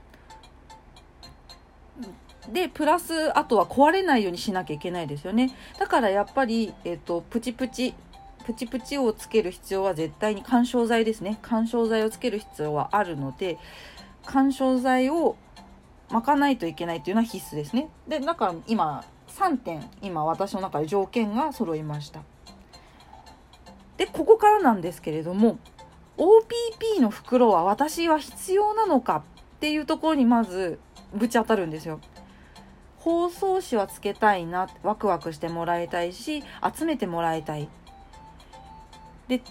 [2.53, 5.51] でプラスあとは壊れないようにしなきゃいけないですよね。
[5.81, 7.92] だからやっぱり、えーと、プチプチ
[8.45, 11.38] プチプチをつける必要は絶対に緩衝材ですね。
[11.42, 13.59] 緩衝材をつける必要はあるので
[14.27, 15.37] 緩衝材を
[16.11, 17.88] 巻かないといけないというのは必須ですね。
[18.07, 22.21] でだから今3点今私の中で条件が揃いました。
[23.96, 25.59] でここからなんですけれども
[26.18, 29.24] OPP の袋は私は必要なのか
[29.56, 30.78] っていうところにまず
[31.14, 32.00] ぶち当たるんですよ。
[32.98, 36.42] 包装紙はつけたいなワクワクしてもらいたいし
[36.76, 37.68] 集めてもらいたい。
[39.28, 39.42] で、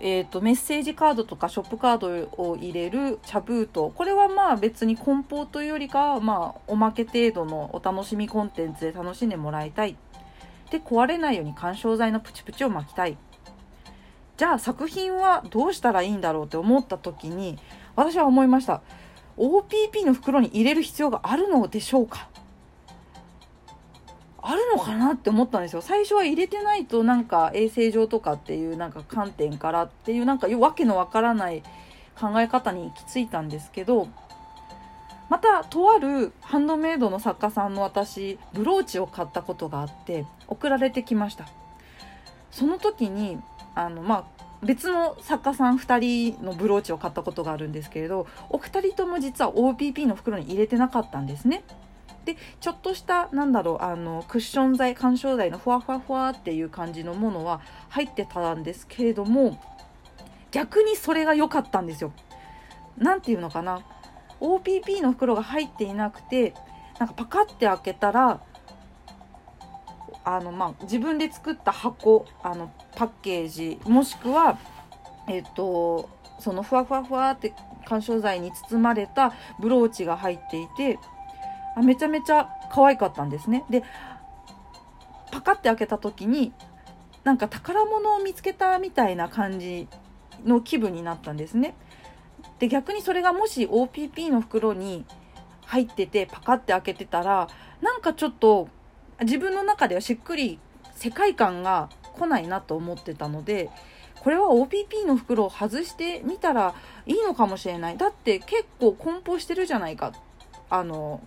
[0.00, 2.08] えーと、メッセージカードとかショップカード
[2.42, 3.90] を入れる茶封筒。
[3.94, 9.96] これはまあ別に梱包というよりかはまあおまけ程度のお楽しみコンテンツで楽しんでもらいたい。
[10.70, 13.18] で壊れないように緩衝材のプチプチを巻きたい。
[14.36, 17.58] じゃあ作品はどうしたらいいんだろうって思った時に
[17.94, 18.82] 私は思いました。
[19.36, 22.28] OPP の袋に入れる必要があるのでしょうか？
[24.42, 25.82] あるのかなって思ったんですよ。
[25.82, 31.62] 最初は入れてないとなんか衛生上とかっていうなんか観点からっていうなんかわけのわからない
[32.18, 34.08] 考え方に行き着いたんですけど
[35.30, 41.46] またとあるハンドメイドの作家さんの私ブローチを買ったことがあって送られてきました。
[42.50, 43.38] その時に
[43.74, 51.64] あのまあ別の作家さん2人のブローチを買ったことがあるんですけれどお二人とも実は OPP の袋に入れてなかったんですね。
[52.24, 59.60] でちょっとしたなんだろうあのクッション材緩衝材のふわふわふわっていう感じのものは入ってたんですけれども
[60.52, 62.12] 逆にそれが良かったんですよ。
[62.96, 63.80] なんていうのかな
[64.40, 66.54] OPP の袋が入っていなくて
[67.00, 68.40] なんかパカッて開けたら
[70.24, 72.70] あの、まあ、自分で作った箱あの
[73.02, 74.56] パッケージもしくは
[75.26, 77.52] えっとそのふわふわふわって
[77.84, 81.00] 緩衝材に包まれたブローチが入っていて
[81.76, 83.64] あめちゃめちゃ可愛かったんですね。
[83.68, 83.82] で
[85.32, 86.52] パカッて開けた時に
[87.24, 89.88] なんか宝物を見つけたみたいな感じ
[90.44, 91.74] の気分になったんですね。
[92.60, 95.04] で逆にそれがもし OPP の袋に
[95.66, 97.48] 入っててパカッて開けてたら
[97.80, 98.68] なんかちょっと
[99.22, 100.60] 自分の中ではしっくり
[100.94, 103.70] 世界観が来ないなと思ってたので
[104.20, 106.74] これは OPP の袋を外してみたら
[107.06, 110.12] いいのかもしれないだって結構梱包してるじゃないか
[110.70, 111.20] あの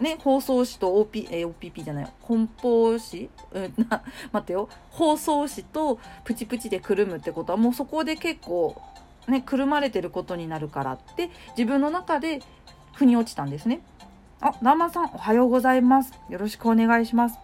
[0.00, 8.80] ね包装紙と OP、え OPP じゃない梱包紙、うん、な待ってよ包装紙とプチプチでくるむってことはもうそこで結構
[9.28, 12.40] ねくるまれてることになるからって自分の中で
[12.94, 13.80] 腑に落ちたんですね。
[14.40, 16.12] あ、ナーマンさん、おはようございます。
[16.28, 17.38] よろしくお願いします。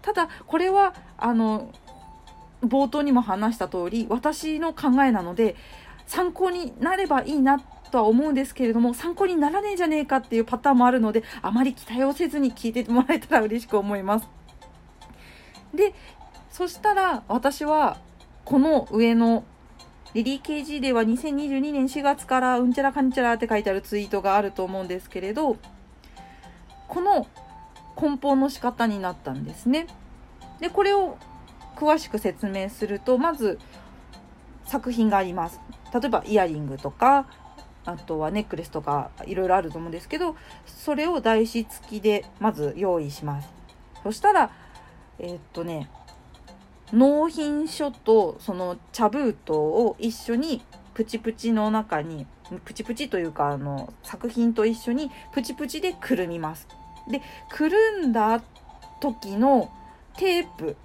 [0.00, 1.70] ただ、これは、あの、
[2.62, 5.56] 冒頭にも話した通り、私の考えなので、
[6.06, 14.28] 参考になればいいなとは思うんですけれども、参考にならねえじゃねえかっていうパターンもあるので、あまり期待をせずに聞いてもらえたら嬉しく思います。
[15.74, 15.94] で、
[16.50, 17.98] そしたら、私は、
[18.44, 19.44] この上の
[20.14, 25.56] リリー KG では2022年4月からうんちゃらかんちゃらって書いてあるツイートがあると思うんですけれど、
[26.88, 27.26] この
[27.96, 29.86] 梱包の仕方になったんですね。
[30.60, 31.16] でこれを
[31.76, 33.58] 詳しく説明するとまず
[34.64, 35.60] 作品があります。
[35.92, 37.26] 例えばイヤリングとか
[37.84, 43.48] あとはネックレスとかいろいろあると思うんですけどそれを台紙付きでまず用意します。
[44.02, 44.50] そしたら
[45.18, 45.90] えー、っとね
[46.92, 50.62] 納品書とその茶封筒を一緒に
[50.94, 52.26] プチプチの中に
[52.64, 56.68] プチプチというかあの作品と一緒にプチプチでくるみます。
[57.10, 58.42] でくるんだ
[59.00, 59.72] 時の
[60.16, 60.76] テープ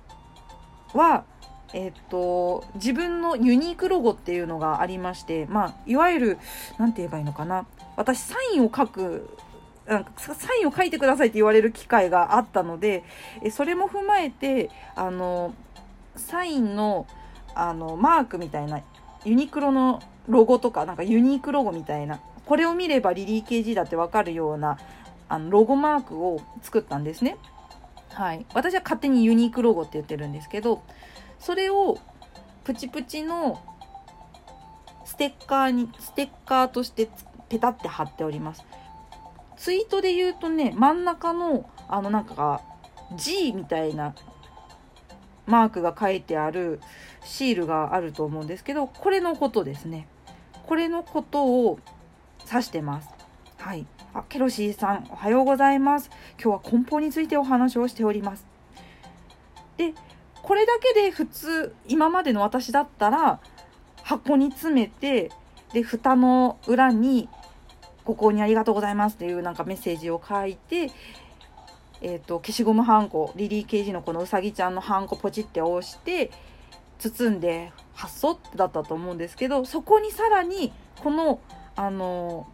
[0.93, 1.25] は
[1.73, 6.37] えっと、自分のユニークロゴっていうのがありまして、まあ、いわゆる、
[6.77, 7.65] なんて言えばいいのかな。
[7.97, 9.29] 私、サインを書く、
[9.85, 13.03] なんかサインを書いてくださいって言われる機会があったので、
[13.41, 15.53] えそれも踏まえて、あの、
[16.15, 17.05] サインの、
[17.53, 18.81] あの、マークみたいな、
[19.25, 24.77] ユニクロのロゴとか、なんかユニークロゴみたいな、これを見ればリリー KG だってわかるような、
[25.29, 27.37] あのロゴマークを作ったんですね。
[28.17, 30.81] はい、私は勝手にユニークロゴって言ってるんですけど
[31.37, 31.99] それを
[32.63, 33.61] プチプチの
[35.05, 37.09] ステッカーにステッカーとして
[37.47, 38.65] ペタって貼っております。
[39.55, 42.61] ツイートで言うとね真ん中のあのなんか
[43.15, 44.15] G みたいな
[45.45, 46.81] マークが書いてある
[47.23, 50.07] シールがあると思うんですけどこれのことですね。
[50.65, 51.79] これのことを
[52.51, 53.16] 指してます。
[53.67, 56.09] はいあ、ケロシーさん、おはようございます。
[56.41, 58.45] 今日は梱包についてお話をしております。
[59.75, 59.93] で、
[60.41, 63.41] これだけで普通、今までの私だったら、
[64.03, 65.31] 箱に詰めて、
[65.73, 67.27] で、蓋の裏に、
[68.05, 70.89] ご購入ありがとうございますっていうなんかメッセージを書いて、
[72.01, 76.31] えっ、ー、と、消しゴムはんこ、リリー・ケージのこのうさぎちゃんのはんこポチって押して、
[76.99, 80.71] 包んで発送ってだったと思うんですけど、そこにさらに、
[81.03, 81.41] この、
[81.75, 82.47] あの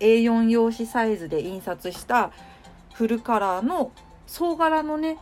[0.00, 2.32] A4 用紙サイズで印刷した
[2.94, 3.92] フルカラーの
[4.26, 5.18] 総柄のね、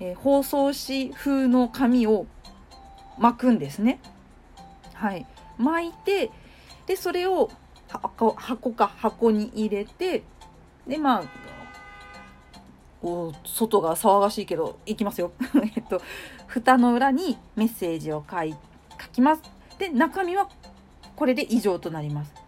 [0.00, 2.26] えー、包装紙風の紙を
[3.18, 4.00] 巻くんですね。
[4.94, 5.26] はい。
[5.58, 6.30] 巻いて、
[6.86, 7.50] で、それを
[7.88, 10.22] 箱箱か箱に入れて、
[10.86, 11.24] で、まあ、
[13.02, 15.32] こう外が騒がしいけど、いきますよ。
[15.76, 16.00] えっと、
[16.46, 18.54] 蓋の裏にメッセージを書い
[19.00, 19.42] 書きます。
[19.78, 20.48] で、中身は
[21.16, 22.39] これで以上となります。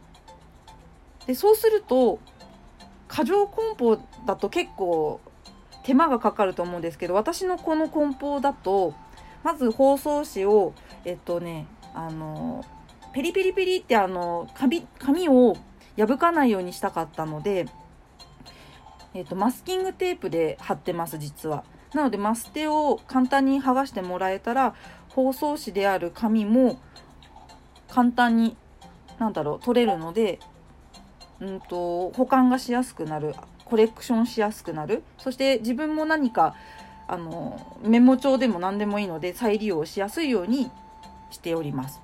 [1.26, 2.18] でそうすると
[3.08, 5.20] 過剰梱包だと結構
[5.84, 8.94] 手間がかかると思うんですけど私のこの梱包だと
[9.42, 10.72] まず包装紙を
[11.04, 12.64] えっとねあの
[13.12, 15.56] ペリペリペリってあの紙紙を
[15.96, 17.66] 破かないようにしたかったので、
[19.12, 21.64] えっと、マスキングテープで貼ってます実は。
[21.92, 24.74] なのでマステを簡単に剥がしてもらえたら
[25.10, 26.80] 包装紙である紙も
[27.88, 28.56] 簡単に
[29.18, 30.38] 何だろう取れるので
[31.42, 36.54] うんと、保管がしやすくなるコレクションしやすくなるそして自分も何か
[37.08, 40.70] あのメモ帳でも何でもいいので再利用しやすいように
[41.30, 42.00] しております。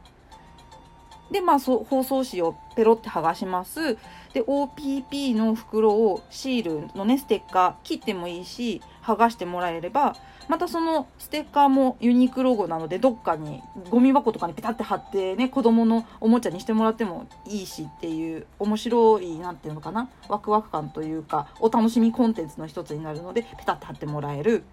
[1.30, 3.98] でまあそ包装紙をペロって剥がします
[4.32, 10.16] で OPP の袋をシールのねステッカー切ってもいいし剥がしてもらえれば
[10.48, 24.64] またそのステッカーもユニークロゴなのでどっかにゴミ箱とかにペタって貼ってね子供のおもちゃにしてもらってもいいしっていう面白い何て言うのかなワクワク感というかお楽しみコンテンツの一つになるのでペタって貼ってもらえる。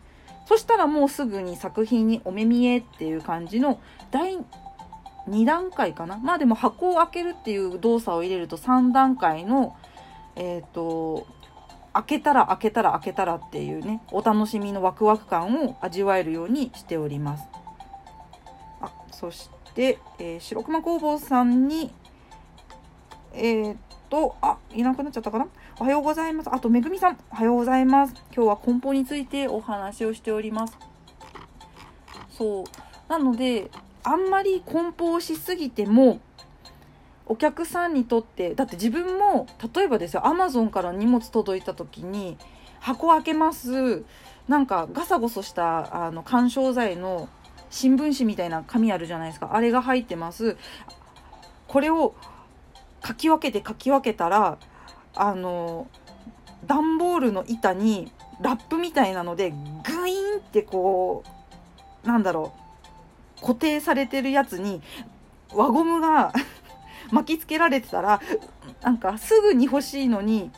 [0.48, 3.80] そしたらもうすぐに作品にお目見えっていう感じの
[4.12, 4.38] 第
[5.28, 6.18] 2段階かな？
[6.18, 9.76] まあでも箱を開けるっていう動作を入れると3段階の
[10.36, 11.28] えっ、ー、と
[11.94, 17.48] 開けたら開けたら開けたらっていうねお楽しみのワクワク感を味わえるようにしております。
[18.82, 21.92] あそして、えー、白熊工房さんに
[23.34, 23.78] えー、っ
[24.10, 25.48] とあいなくなっちゃったかな？
[25.80, 26.50] おはようございます。
[26.54, 27.18] あとめぐみさん。
[27.32, 28.14] おはようございます。
[28.34, 30.78] 今日は梱包についてお話をしております。
[32.30, 32.64] そう。
[33.10, 33.72] なので
[34.06, 36.20] あんまり梱包しすぎても
[37.26, 42.38] お客さんにとってだって自分も例えばですよアマゾンから荷物届いた時に
[42.80, 44.04] 箱開けます。
[44.48, 47.28] なんかガサゴソしたあの緩衝材の
[47.72, 49.50] 新聞紙みたいな紙あるじゃないですか。
[49.54, 50.56] あれが入ってます。
[51.68, 52.14] これを
[53.02, 54.60] かき分けてかき分けたら
[55.16, 55.88] あの
[56.68, 59.56] 段ボールの板にラップみたいなのでグ
[60.08, 61.24] イーンってこ
[62.04, 62.65] うなんだろう
[63.42, 64.82] 固定されてるやつに
[65.54, 66.34] 輪ゴムが
[67.12, 68.22] 巻きつけられてたら
[68.82, 70.52] なんかすぐに欲しいのに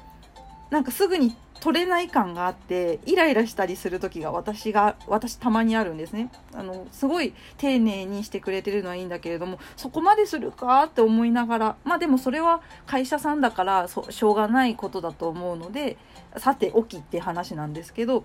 [0.70, 6.30] なんかすぐに取れない感があってイライラしたりする時が私が私たまにあるんですね。
[6.54, 10.84] あのすごい丁寧にしてくれてるのはいいんだけれどもそこまでするか？
[10.84, 15.98] って思いながらまあでもそれは会社さんだからそしょうがないことだと思うので
[16.38, 18.24] さておきって話なんですけど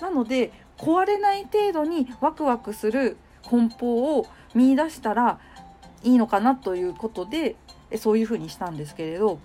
[0.00, 3.18] なので壊れない程度にワクワクする
[3.48, 5.38] 梱包を見出したら
[6.02, 7.56] いいのかなということで
[7.96, 9.38] そういうふうにしたんですけれど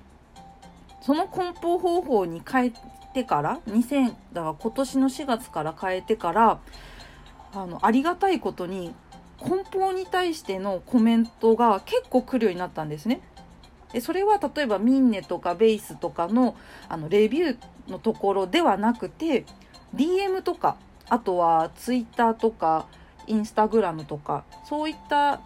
[1.02, 2.74] その梱包方法に変え
[3.14, 6.60] てから2000だから今年の4月から変えてから
[7.54, 8.94] あのありがたいことに
[9.40, 13.22] 梱包に対してのコメントが結構来るようになったんですね。
[14.02, 16.56] それは例えばミンネとかベースとかの
[16.90, 19.46] あのレビューのところではなくて
[19.96, 20.78] DM とか
[21.10, 22.88] あとは Twitter とか
[23.28, 25.42] インスタグラムとかそういった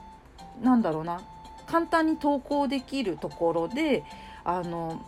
[0.61, 1.21] なんだろうな
[1.67, 4.03] 簡単に投稿できるところで
[4.43, 5.05] あの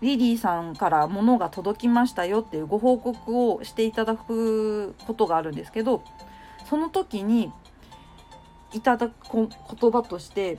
[0.00, 6.02] リリーさんから物が届きましたよっていうご報告をしていただくことがあるんですけど
[6.68, 7.50] その時に
[8.72, 10.58] いただく言葉として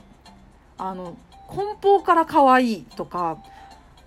[0.76, 1.16] あの
[1.48, 3.38] 梱包から可愛いとか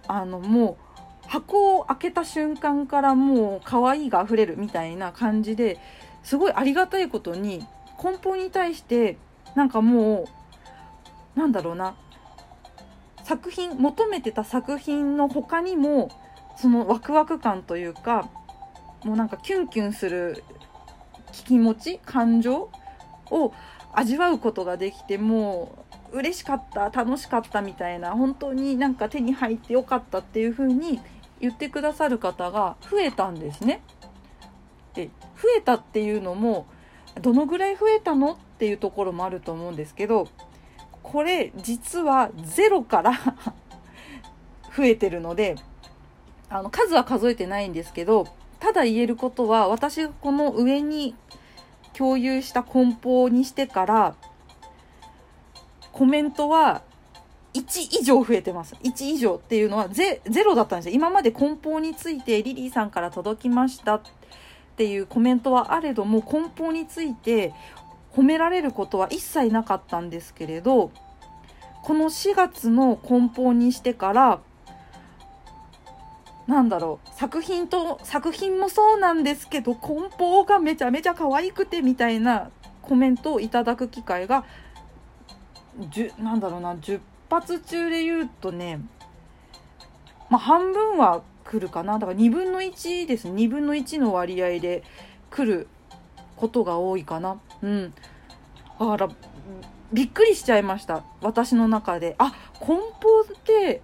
[0.08, 0.78] あのも
[1.26, 5.80] う箱を開けた瞬間からもう可愛いが溢れるみたいな感じで
[6.24, 7.66] すごいありがたいことに
[7.98, 9.18] 梱包に対して
[9.56, 10.26] なんかも
[11.36, 11.96] うなんだろうな
[13.24, 16.10] 作品求めてた作品の他にも
[16.58, 18.30] そのワクワク感というか
[19.04, 20.44] もうなんかキュンキュンする
[21.32, 22.70] 気持ち感情
[23.30, 23.54] を
[23.94, 31.00] 味わうことができてもう嬉しかった楽しかったみたいな本当になんか手に入ってよかったっていう風に
[31.40, 33.82] 言ってくださる方が増えたんですね。
[34.94, 35.10] で
[35.42, 36.66] 増えたっていうのも
[37.22, 40.28] どのぐらい増えたのっていうところもあると思うんですけど
[41.04, 43.12] これ実はゼロから
[44.76, 45.56] 増えてるので
[46.50, 48.28] あの数は数えてないんですけど
[48.60, 51.16] ただ言えることは私がこの上に
[51.94, 54.16] 共有した梱包にしてから
[55.92, 56.84] コメントは
[57.54, 58.76] 1以上増えてます。
[58.76, 60.96] 1以上っていうのはゼロだったんですよ。
[60.96, 64.02] 今まで梱包についてリリーさんから届きました
[64.72, 67.54] っていうコメントはあれども梱包について
[68.14, 70.92] 褒められることは一切なかったんですけれど
[71.84, 74.40] この4月の梱包にしてから
[76.48, 82.50] なんだろう作品と作品もそうなんですけど梱包がめちゃめちゃ可愛くてみたいな
[82.82, 84.46] コメントをいただく機会が
[86.20, 88.82] なんだろうな10発中で言うとね
[90.30, 92.00] まあ半分は来るかな？
[92.00, 93.28] だから2分の1です。
[93.28, 94.84] 2分の1の割合で
[95.30, 95.68] 来る
[96.36, 97.39] ことが多いかな。
[97.62, 97.94] うん。
[98.80, 99.10] だから
[99.94, 101.04] びっくりしちゃいました。
[101.22, 102.16] 私の中で。
[102.18, 103.82] あ梱包って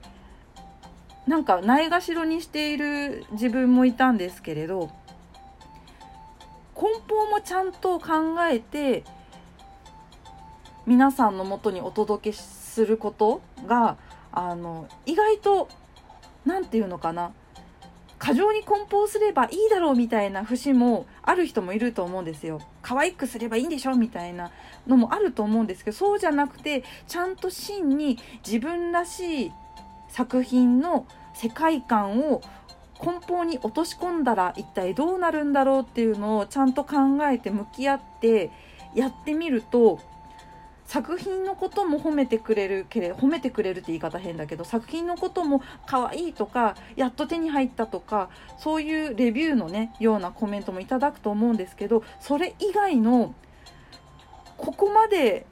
[1.27, 4.89] なんかないがしろにしている自分もいたんですけれど
[6.73, 8.07] 梱包もちゃんと考
[8.49, 9.03] えて
[10.85, 13.97] 皆さんのもとにお届けすることが
[14.31, 15.67] あの意外と
[16.45, 17.33] 何て言うのかな？
[18.19, 22.59] 過剰に梱包すればいいだろうみたいな節もある人もいると思うんですよ。
[22.81, 24.51] 可愛くすればいいんでしょみたいな
[24.87, 29.51] のもあると思うんですけどそうじゃなくてちゃんと真に自分らしい
[30.09, 32.41] 作品の世界観を
[32.97, 36.95] 梱包に落とし込んだら一体どうなるんだろうっていうのをちゃんと考
[37.31, 38.49] えて向き合って
[38.95, 39.99] やってみると
[40.87, 53.35] 作品のことも褒めてくれるけれ褒めてくれるって言い方変だけど作品のことも可愛いとかやっと手に入ったとかそういうレビューのねようなコメントもいただくと思うんですけどそれ以外の
[54.57, 55.45] ここまで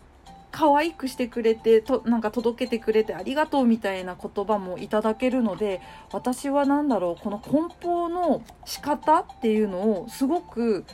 [0.52, 5.82] 可愛くしてくれてとなんか届けてくれてありがとうみたいな言葉もいただけるので
[6.14, 10.86] 私は何だろうこの梱包の仕方っていうのをすごく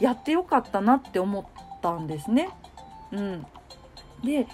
[0.00, 1.44] やってよかったなって思っ
[1.82, 2.48] たんですね。
[3.12, 3.46] うん、
[4.24, 4.46] で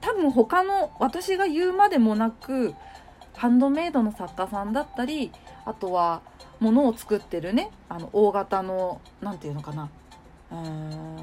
[0.00, 2.74] 多分他の私が言うまでもなく
[3.34, 5.32] ハンドメイドの作家さんだったり
[5.64, 6.22] あとは
[6.60, 9.90] 物を作ってるねあの大型の何て言うのかな。
[10.50, 11.16] うーん、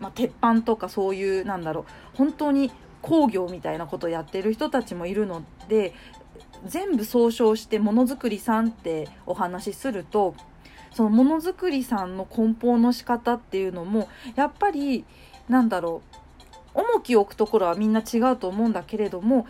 [0.00, 1.82] まあ、鉄板とかそういうなんだろ
[2.14, 2.16] う。
[2.16, 2.70] 本当に
[3.02, 5.94] 工業みたいなことをやってる人たちもいるので
[6.66, 10.34] 全部総称してものづくりさんってお話しすると
[10.92, 15.04] そのものづくりさんの梱包の仕方っていうのもやっぱり
[15.48, 16.23] なんだろう。
[16.74, 19.46] 重きを置くところはみんな違うと思うんだけれども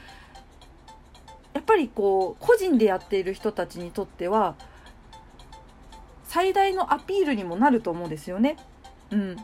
[1.54, 4.56] やっぱりこう個人でやっている人たちにとっては
[6.24, 8.56] 最大のアピールにもなると思うんですよね。
[9.10, 9.36] うん、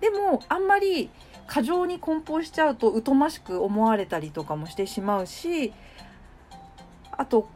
[0.00, 1.08] でもあんまり
[1.46, 5.72] 過剰に梱包しちゃうと疎ましく思われたりとかもしてしまうし
[7.12, 7.48] あと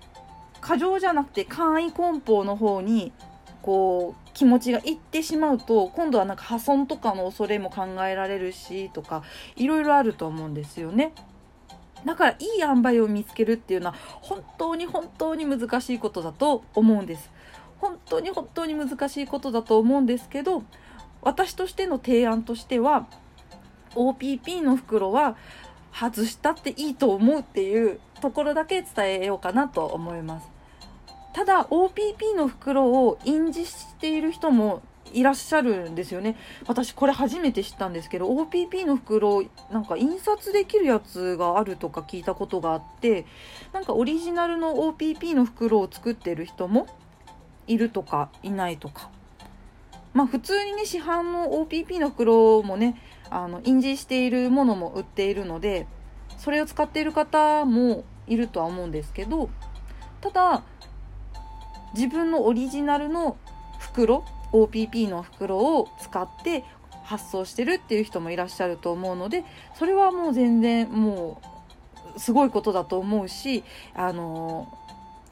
[0.60, 3.12] 過剰じゃなくて簡易梱包の方に
[3.60, 9.22] こう気持ちがいってしまうと今度はなんか破損とかの恐れも考えられるしとか
[9.54, 11.12] いろいろあると思うんですよね。
[12.04, 17.30] だからいい塩梅を見つけるっていうのは本当に本当に難しいことだと思うんです。
[17.78, 20.64] 本当に本当に難しいことだと思うんですけど
[21.20, 23.06] 私としての提案としては
[23.94, 25.36] OPP の袋は
[25.92, 30.51] 外したっていいと思うっていうところだけ伝えようかなと思います。
[31.32, 36.36] ただ OPP の袋を印字している人もいらっしゃるんですよね。
[36.66, 43.26] 私これ初めて知ったんですけど OPP の袋なんか印刷できるやつがあるとか聞いたことがあって
[43.72, 46.86] なんかオリジナルの OPP の袋を作ってる人も
[47.66, 49.10] いるとかいないとか。
[50.14, 55.86] まあ普通にね市販の OPP の袋もねあの印字しているものも売っているので
[56.36, 59.48] それを使っている方もいるとは思うんですけど
[60.20, 60.64] ただ
[61.94, 63.36] 自分のオリジナルの
[63.78, 66.64] 袋 OPP の袋を使って
[67.04, 71.40] 発送してるっていう人もいらっしゃると思うのでそれはもう全然も
[72.16, 73.64] うすごいことだと思うし
[73.94, 74.78] あの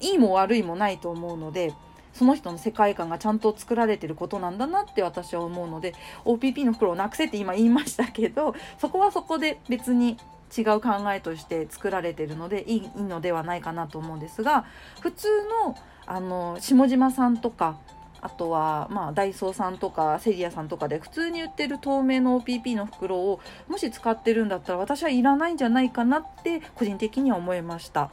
[0.01, 1.73] いいも悪いもないと思うので
[2.13, 5.95] その人の世界観がちゃんと作られてることなんだなって私は思うので
[6.25, 10.17] OPP の袋をなくせって今言いましたけど そこはそこで別に
[10.57, 14.65] 違う考えとして作られてるのでいいのではないかなと思うんですが
[15.01, 15.29] 普通
[15.67, 15.77] の
[16.11, 17.79] あの下島さんとか
[18.21, 28.11] あとは、まあ、ダイソーさんとかセリアさんとかで普通に売ってる透明の OPP の袋をもし使ってるんだったら私はいらないんじゃないかなって個人的には思いました。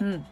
[0.00, 0.24] うん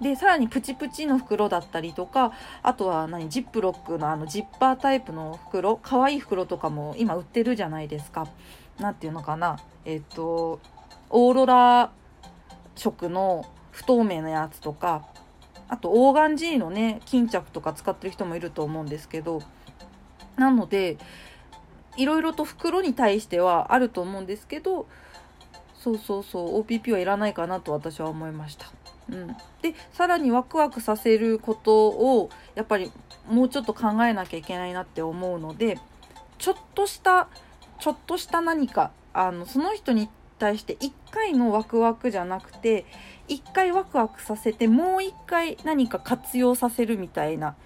[0.00, 8.26] でさらにプチプチの袋だったりとかあとは何ジップロックのあのジッパータイプの袋可愛い袋とかも今売ってるじゃないですか。
[8.78, 10.60] 何ていうのかなえっ、と
[11.08, 11.90] オーロラ
[12.74, 15.06] 色の不透明なやつとか
[15.68, 19.42] あとオーガンジーのね巾着とか使ってる人もいると思うんですけど
[20.36, 20.98] なので
[21.96, 24.86] いろいろと袋に対してはあると思うんですけど
[25.74, 28.66] そうそうそう OPP はいらないかなと私は思いました。
[29.08, 29.28] うん、
[29.62, 32.90] でさらにワクワクさせることをやっぱり
[33.28, 35.78] もうちょっと考えなきゃいけないなって思うので
[36.38, 37.28] ちょっとした
[37.78, 40.08] ちょっとした何かあのその人に
[40.38, 42.84] 対して1回のワクワクじゃなくて
[43.28, 47.56] 1回ワクワクさせてもう1回何か活用させるみたいな、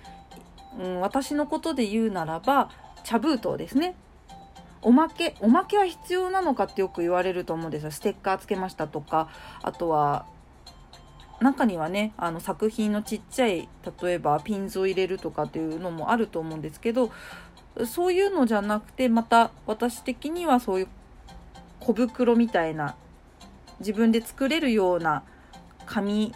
[0.79, 2.71] うん、私のことで言うならば
[3.05, 3.95] 茶封筒ですね。
[4.83, 7.91] おまけおまけは必要なのかってよく言われると思うんですよ。
[7.91, 9.29] ステッカーつけましたとか
[9.63, 10.25] あとは
[11.41, 13.69] 中にはねあの作品のちっちゃい
[14.03, 17.11] 例えばピンズを入れるとかっていうのもあると思うんですけど
[17.87, 20.89] そういうのじゃなくてまた私的にはそういう
[21.81, 22.95] 小袋みたいな
[23.81, 25.25] 自分で作れるような
[25.91, 26.33] 紙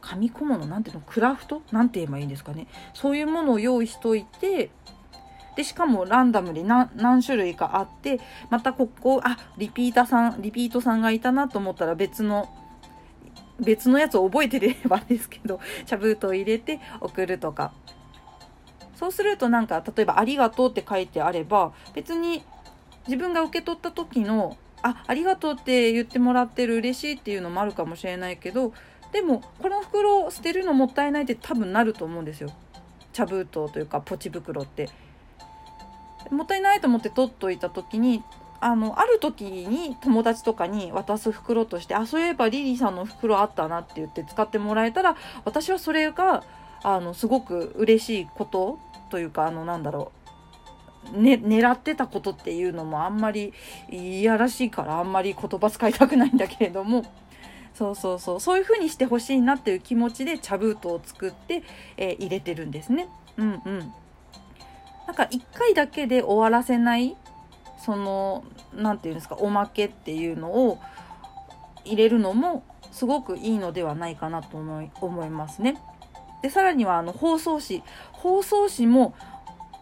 [0.00, 1.62] 紙小物なんていうのクラフト？
[1.72, 2.68] なんて言えばいいんですかね。
[2.94, 4.70] そういうものを用意しといて
[5.56, 12.48] でしかもランダムに何種類かあってまたここあリピーターさんリピートさんがいたなと思ったら別の
[13.58, 17.72] 別のやつを覚えてればですけど茶封筒を入れて送るとか。
[18.94, 22.42] そうするとなんか例えば「ありがとう」って書いてあれば別に
[23.06, 24.56] 自分が受け取った時の
[24.86, 28.72] 「あありがとうって言ってもらってる嬉しい」っていうのもあるかもしれないけど
[29.12, 32.50] でもこの袋を捨てるのもったいないって多分なると思うんですよ。
[33.12, 34.88] 茶封筒というかポチ袋って。
[36.30, 38.22] もったいないと思って取っといた時に
[38.60, 46.42] あのある時に友達とかに渡す袋としてあそういえばリリーさんの袋あったなって言って使ってもらえたら私はそれが
[46.82, 48.78] あのすごく嬉しいこと
[49.10, 50.25] というかあのなんだろう、
[51.12, 53.52] ね、狙ってたことっていうのもあんまり
[53.90, 57.04] いやらしいからあんまり言葉使いたくないんだけれども
[57.74, 61.62] そうそうそうそういう風にしてほしいなっていう気持ちで茶封筒を作って、
[61.96, 63.08] えー、入れてるんですね。
[63.36, 63.92] うんうん。
[65.06, 67.16] なんか1回だけで終わらせない
[67.78, 68.44] その
[68.74, 70.80] 何て言うんですかおまけっていうのを
[71.84, 75.76] 入れるのもすごくいいのではないかなと思い思いますね。
[76.42, 77.82] でさらにはあの包装紙
[78.12, 79.14] 包装紙も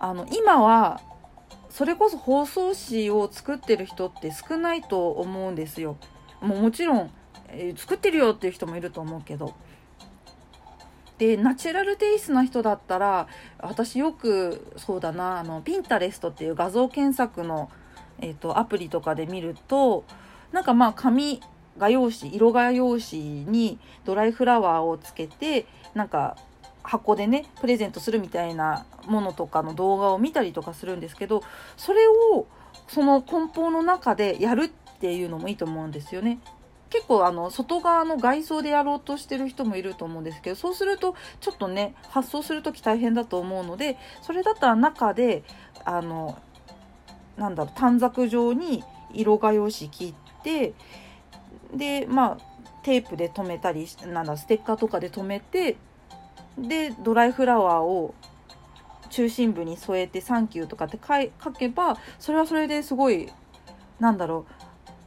[0.00, 1.00] あの今は
[1.74, 5.96] それこそ包装紙を作ってる人って少ないと思うんですよ。
[6.40, 7.10] もうもちろん
[7.54, 9.54] えー、作ってるよっていう人もいると思うけど
[11.18, 17.70] でナチュラルテイストな人だったら私よくそうだなあのピンタレストっていう画像検索の、
[18.20, 20.04] えーと、アプリとかで見ると
[20.52, 21.40] なんかまあ紙
[21.78, 26.36] 画用紙色画用紙にドライフラワーをつけてなんか
[26.84, 31.42] 箱でねプレゼントするみたいなものとかの動画を見たりとかするんですけど
[31.76, 32.46] それを
[32.86, 36.38] その梱包の中でやるっていうのもいいと思うんですよね。
[36.90, 45.42] 結構あの外側の外装でやろうとしてる人もいると思うんですけどそうするとちょっとね発送する時大変だと思うのでそれだったら中で
[45.84, 46.38] あの
[47.36, 50.74] なんだろう短冊状に色画用紙切って
[51.74, 52.38] でまあ
[52.84, 55.76] テープで留めたりなんだステッカーとかで留めて
[56.58, 58.14] でドライフラワーを
[59.10, 60.98] 中心部に添えて「サンキュー」とかって
[61.42, 63.30] 書けばそれはそれですごい
[64.00, 64.46] なんだろ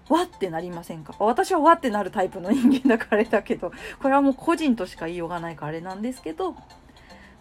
[0.09, 1.13] うわってなりませんか？
[1.19, 3.71] 私はわってなるタイプの人間だからあれだけど
[4.01, 6.55] これはもう個人としか言いようがないからあれなんですけど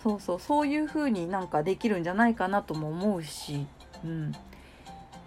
[0.02, 3.66] そうそうそういう風になんかできるんじゃないかなとも思うし、
[4.04, 4.32] うん、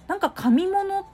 [0.07, 1.05] なんか紙物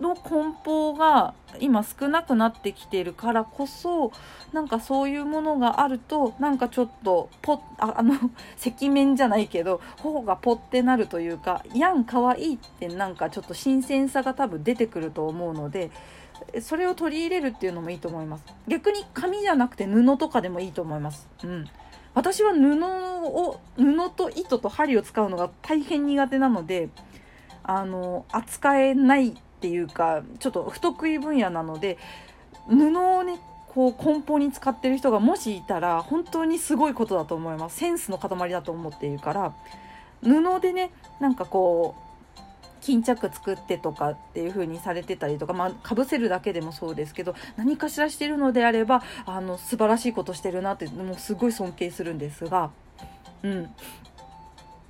[0.00, 4.12] の梱包が今少なくなってきているからこそ
[4.52, 8.14] なんかそういうものがあるとなんかちょっとポああの
[8.64, 15.90] 赤面じゃないけど頬がポッてなるというかやんかわいいってなんかちょっと新鮮さが多分出てくると思うので
[16.60, 18.44] それを取り入れるっていうのもいいと思います。
[18.68, 21.28] 逆に紙じゃなくて布とかでもいいと思います。
[21.44, 21.66] うん。
[22.14, 22.82] 私は布
[23.26, 26.88] を布と糸と針を使うのが大変苦手なので
[27.62, 31.98] あの扱えないっていうかちょっと不得意分野なので
[32.68, 33.38] 布をね
[33.68, 37.76] こう梱包に使ってる人がもしいたら本当にすごいことだと思います。
[37.76, 39.54] センスの塊だと思っているから。
[40.22, 42.06] 布でねなんかこう
[42.80, 52.70] 巾着作ってとかっていう風にされてたりとか、まあ、かぶせるだけでもそうですけど何かしらしてるのであればあの素晴らしいことしてるなってもうすごい尊敬するんですが、
[53.42, 53.70] うん、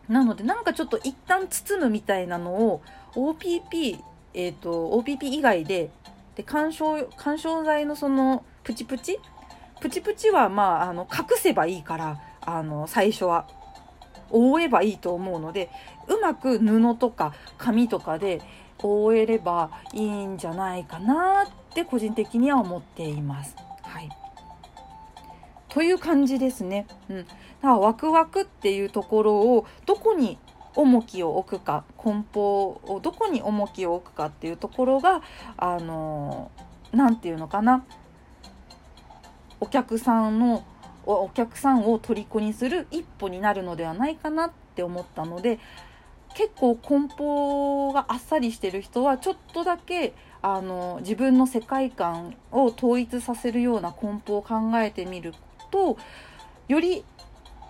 [0.08, 2.82] なのでなんかちょっと一旦包むみたいなのを
[3.14, 3.98] OPP
[4.36, 5.90] えーと、OPP 以外で
[6.36, 9.18] で干渉干渉剤のそのプチプチ？
[9.80, 13.48] プチプチはまああの隠せばいいからあの最初は
[14.30, 15.70] 覆えばいいと思うので
[16.08, 18.42] うまく布とか紙とかで
[18.78, 23.56] 覆えればいいんじゃないかなって個人的には思っています。
[23.82, 24.10] はい、
[25.70, 26.86] という感じですね。
[27.08, 30.38] うん、だからワクワクっていうところをどこに
[30.76, 35.22] 重きを置くか梱包をどこに重きを置くかっていうところが
[35.56, 36.50] あの
[36.92, 37.84] 何て言うのかな。
[39.58, 40.64] お客さんの
[41.06, 45.58] お客さんを虜にする一歩になるのではないかなって思ったので
[46.34, 55.32] 結構梱包があっさりしてる人はちょっとだけあの自分の世界観を統一させるような梱包を考えてみる
[55.70, 55.96] と
[56.68, 57.04] より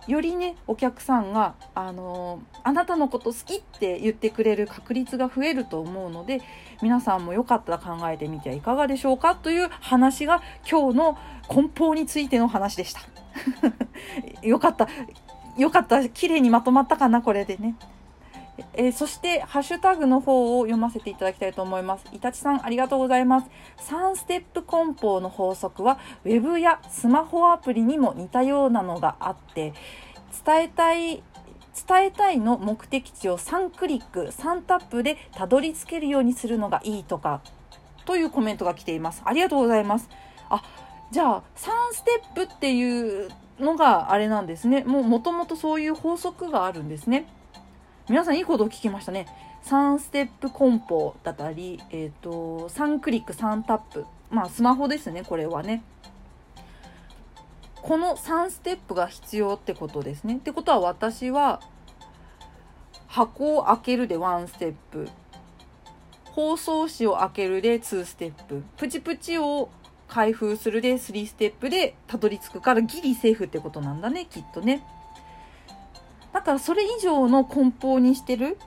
[0.06, 6.40] よりねお客さんが、あの、あなたのこと好きって言ってくれる確率が増えると思うので
[6.82, 13.00] 皆さんもよかったら考えてみてはいかがでしょうかという話が今日の梱包についての話でした。
[14.46, 14.88] よかった。
[15.56, 16.08] よかった。
[16.08, 17.76] 綺麗にまとまったかな、これでね。
[18.74, 22.04] えー、そしてハッシュタグの方を読ませていただきたいと思います。
[22.12, 23.48] イタチさんありがとうございます。
[23.88, 29.74] 3ステップ梱包の法則は Web やスマホアプリにも似たようなのがあって
[30.44, 31.22] 伝えたい
[31.88, 37.42] 伝えたいの目的地を3クリック3タップでたどり着けるようにするのがいいとか
[38.06, 39.22] というコメントが来ています。
[39.24, 40.08] ありがとうございます。
[40.48, 40.62] あ
[41.10, 43.28] じゃあ3ステップっていう
[43.60, 47.26] のがあれなんですねもうもともとそういう法則があるんですね
[48.08, 49.26] 皆さんいいことを聞きましたね。
[49.64, 54.06] 3ステップ梱包だったり、えーと、3クリック3タップ。
[54.30, 55.82] まあスマホですねこれはね。
[57.82, 60.36] この3ステップが必要ってことですね。
[60.36, 61.60] ってことは私は
[63.08, 65.08] 箱を開けるで1ステップ。
[66.26, 68.62] 包装紙を開けるで2ステップ。
[68.76, 69.68] プチプチを
[70.06, 74.84] 開封するで3ステップでたどり着くからギリセーフってことなんだねきっとね。
[76.36, 78.58] だからそれ以上の梱包にしてる？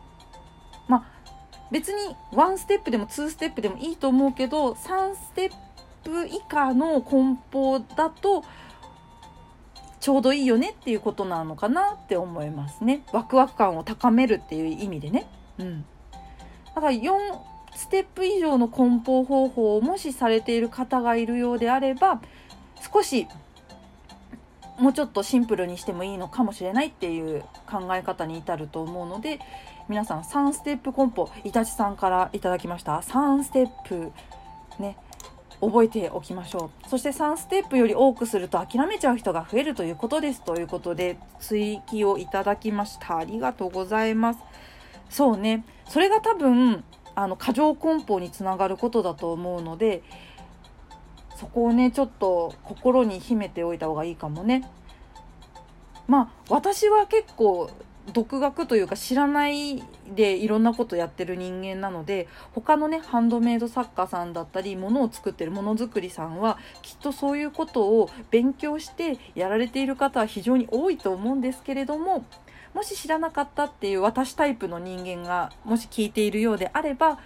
[0.88, 1.04] まあ
[1.72, 5.52] 別に1ステップでも2ステップでもいいと思うけど3ステッ
[6.04, 8.44] プ以下の梱包だと
[10.00, 13.04] ちょうどいいよねっていうことなのかなって思いますね。
[13.14, 15.28] ワクワク感を高めるっていう意味でね。
[15.60, 15.86] うん。
[16.74, 17.12] だから4
[17.76, 22.20] ステップ以上の梱包方法をもしされている方がいるようであれば
[22.92, 23.28] 少し
[24.80, 29.40] もうちょっとシンプルにしてもいいのかもしれないっていう考え方に至ると思うので
[29.90, 32.98] 皆さん3ステップ梱包イタチさんからいただきました。
[33.00, 34.12] 3ステップ
[34.80, 34.98] ね
[35.62, 36.90] 覚えておきましょう。
[36.90, 40.42] そして3ステップより多くすると諦めちゃう人が増えるということです。
[40.42, 43.18] ということで追記をいただきました。
[43.18, 44.40] ありがとうございます。
[45.10, 45.66] そうね。
[45.90, 46.84] それが多分
[47.16, 50.04] あの過剰梱包につながることだと思うので
[51.40, 54.70] そこをねちょっと心に秘めておいた方がいいかもね。
[56.06, 57.70] まあ私は結構
[58.12, 59.84] 独学というか知らない
[60.14, 72.26] でいろんなことやってる人間なので他のねハンドメイド作家さんだったり物を作ってるものづくりさんはきっとそういうことを勉強してやられている方は非常に多いと思うんですけれども
[72.74, 77.20] もし知らなかったっていう私タイプの人間がもし聞いているようであれば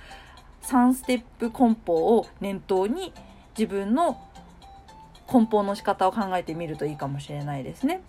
[0.64, 3.14] 3ステップ梱包を念頭に
[3.58, 4.20] 自分の
[5.28, 8.02] 梱包の仕方を考えてみるといいかもしれないですね。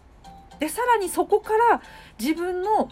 [0.59, 1.83] でさらにそこから
[2.19, 2.91] 自分の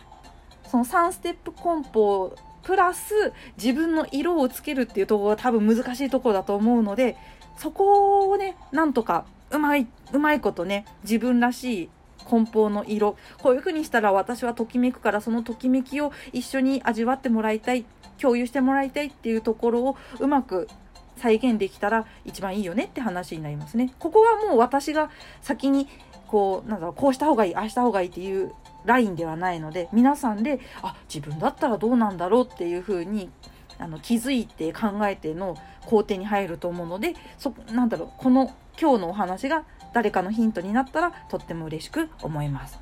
[0.68, 7.16] その3ステップ梱包プラス自分の色をつけるっていうところが多分難しいところだと思うので
[7.58, 11.88] そこをねなんとかうまいうまいことね自分らしい
[12.24, 17.84] 梱包の色こういう風にしたら私はときめくからそのときめきを一緒に味わってもらいたい
[18.18, 20.68] 共有してもらいたいっていうところをうまく
[21.16, 23.94] 再現できたら一番いいよねって話になりますね。
[23.98, 25.10] ここはもう私が
[25.40, 25.88] 先に
[26.26, 28.52] こうなんだろうこうした方がいいああした方がいいっていう
[28.84, 33.30] ラインではないので皆さんであ自分だったらどうなんだろうっていう風に
[33.78, 35.56] あに気づいて考えての
[35.86, 42.80] 工程に入ると思うのでそなんだろうこの今日のお話が誰かのヒントになったらとっても嬉しく思います。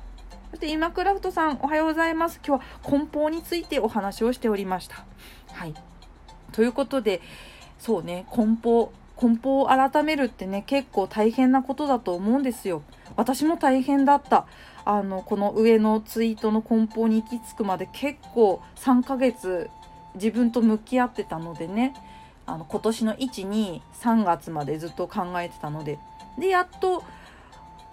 [0.51, 2.39] そして今クラフトさんおはようございます。
[2.45, 5.05] 今日は梱包についてお話をしておりました。
[5.53, 5.73] はい。
[6.51, 7.21] ということで、
[7.81, 8.91] そうね、梱包。
[9.17, 12.83] 梱包を改めるってね、結構大変なことだと思うんですよ。
[13.15, 14.45] 私も大変だった。
[14.85, 19.71] あの、この上のツイートの梱包に行き着くまで結構3ヶ月
[20.13, 21.95] 自分と向き合ってたのでね、
[22.45, 25.97] あの今年の1、2、3月までずっと考えてたので、
[26.37, 27.03] でやっと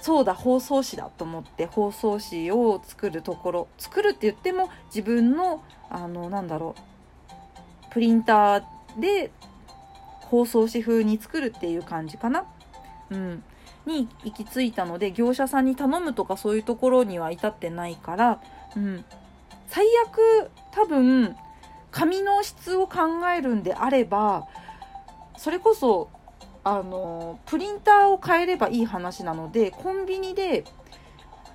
[0.00, 8.62] そうだ包装紙だと思って包装紙を作るところ作るって言っても自分のあのなんだろうプリンター
[9.00, 9.30] で
[10.28, 12.44] 包装紙風に作るっていう感じかな。
[13.10, 13.42] うん、
[13.86, 18.40] に行き着いたので業者さんに頼むとかそういうところには至ってないから、
[18.76, 19.04] うん、
[19.66, 21.34] 最悪多分
[21.90, 22.98] 紙の質を考
[23.34, 24.46] えるんであれば
[25.38, 26.10] それこそ
[26.64, 30.64] あのプリンターを変えればいい話なのでコンビニで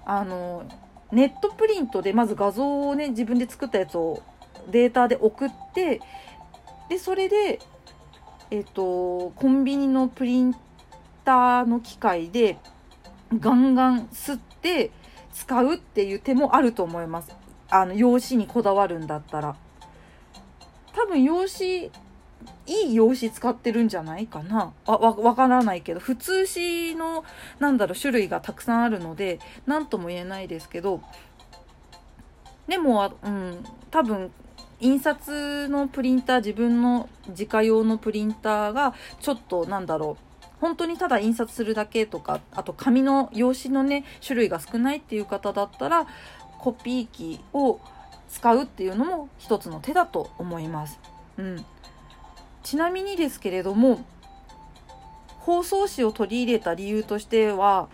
[0.06, 0.64] あの
[1.12, 4.24] ネットプリントでまず画像をね自分で作ったやつを
[4.72, 6.02] データで送って
[6.90, 7.60] でそれで
[8.54, 10.56] えっ、とコンビニのプリン
[11.26, 12.60] ターの機械で
[13.40, 14.92] ガンガン吸って
[15.34, 17.36] 使うっていう手もあると思います。
[17.72, 19.56] あの用紙にこだわるんだったら。
[20.94, 21.90] 多分用紙
[22.68, 24.72] いい用紙使ってるんじゃないかな。
[24.86, 27.26] わわからないけど普通紙の
[27.58, 31.02] なんだろう種類がたくさんあるので何とも言えないですけど
[32.68, 34.32] でも、うん、多分
[34.84, 46.06] 印刷のプリンター自分の自家用のプリンターがちょっとなんだろう本当にただ印刷するだけとかあと紙の用紙のね種類が少ないっていう方だったら
[46.60, 47.80] コピー機を
[48.28, 51.00] 使うっていうのも一つの手だと思います。
[51.38, 51.66] うん、
[52.62, 54.04] ちなみにですけれども
[55.40, 57.88] 包装紙を取り入れた理由としては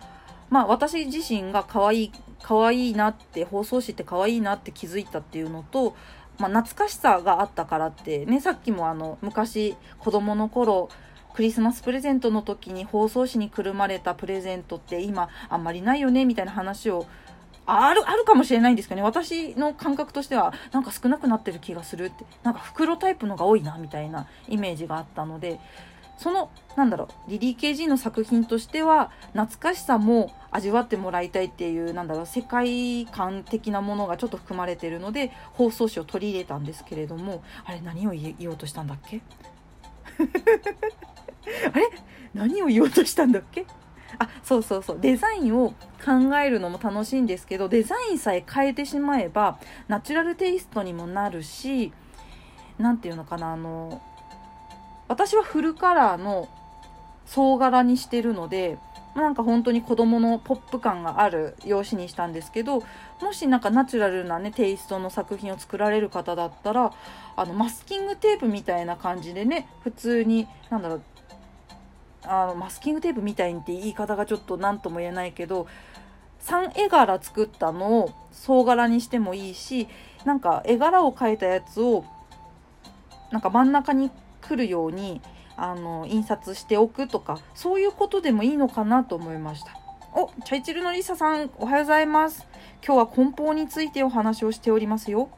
[0.48, 2.12] まあ私自身が可愛い
[2.42, 5.94] 可愛いなって包装紙って可愛いなって気づいたっていうのと、
[6.40, 10.88] まあ、懐かしさがあったからってねさっきもあの昔子供の頃
[11.34, 17.06] クリスマスプレゼントの時に包装紙にくるまれたプレゼントって今あんまりないよねみたいな話を
[17.66, 19.02] ある、あるかもしれないんですけどね。
[19.04, 22.24] 私の感覚としては、なんか少なくなってる気がするって。
[22.42, 25.60] なんか袋タイプのが多いな、みたいなイメージがあったので、
[26.20, 39.22] その、なんだろう、リリー・ケージーの作品としては、懐かしさも味わってもらいたいっていう、なんだろう、世界観的なものがちょっと含まれてるので、放送紙を取り入れたんですけれども、あれ、何を言おうとしたんだっけ？
[41.72, 41.88] あれ？
[42.34, 43.64] 何を言おうとしたんだっけ？
[44.18, 44.98] あそうそうそう。
[45.00, 45.70] デザインを
[46.04, 49.58] 考えるのも楽しいんですけどデザインさえ変えてしまえば
[49.88, 51.92] ナチュラルテイストにもなるし
[52.76, 54.02] 何て言うのかなあの
[55.10, 56.48] 私はフルカラーの
[57.26, 58.78] 総柄にしてるので
[59.16, 62.84] なんか本当に子供のポップ感がある用紙にしたんですけど
[63.20, 66.92] もしなんかナチュラルなねテイストの作品を作られる方だったら
[67.34, 71.02] あのマスキングテープみたいな感じでね普通になんだろう
[72.22, 75.66] あのマスキングテープみたいにって言い方がちょっと何とも言えないけど
[76.44, 79.88] 3絵柄作ったのを総柄にしてもいいし
[80.24, 82.04] なんか絵柄を描いたやつを
[83.32, 85.20] なんか真ん中に来るように
[85.56, 89.76] あの印刷しておくとかそういうことでもいいのかなと思いました。
[90.12, 92.46] おチャイチルのりささんおはようございます。
[92.84, 95.28] 今日は梱包についてお話をしておりますよ。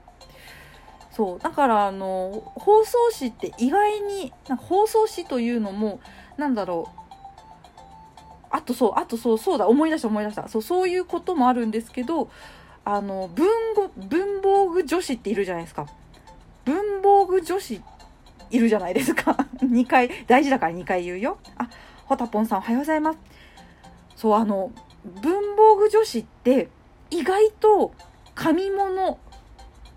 [1.10, 6.00] そうだからあの包装紙って意外になんか包装紙というのも
[6.38, 7.02] なんだろう。
[8.54, 10.48] あとそうあとそうそうだ思い出した思い出した。
[10.48, 12.30] そうそういうこともあるんですけど
[12.84, 15.86] あの文語文房具女子っているじゃないですか。
[16.64, 17.82] 文房具女子
[18.52, 19.32] いるじゃないですか。
[19.58, 21.38] 2回大事だから2回言うよ。
[21.56, 21.68] あ
[22.04, 23.18] ほたぽんさんおはようございます。
[24.14, 24.70] そうあの
[25.04, 26.68] 文房具女子って
[27.10, 27.92] 意外と
[28.34, 29.18] 紙物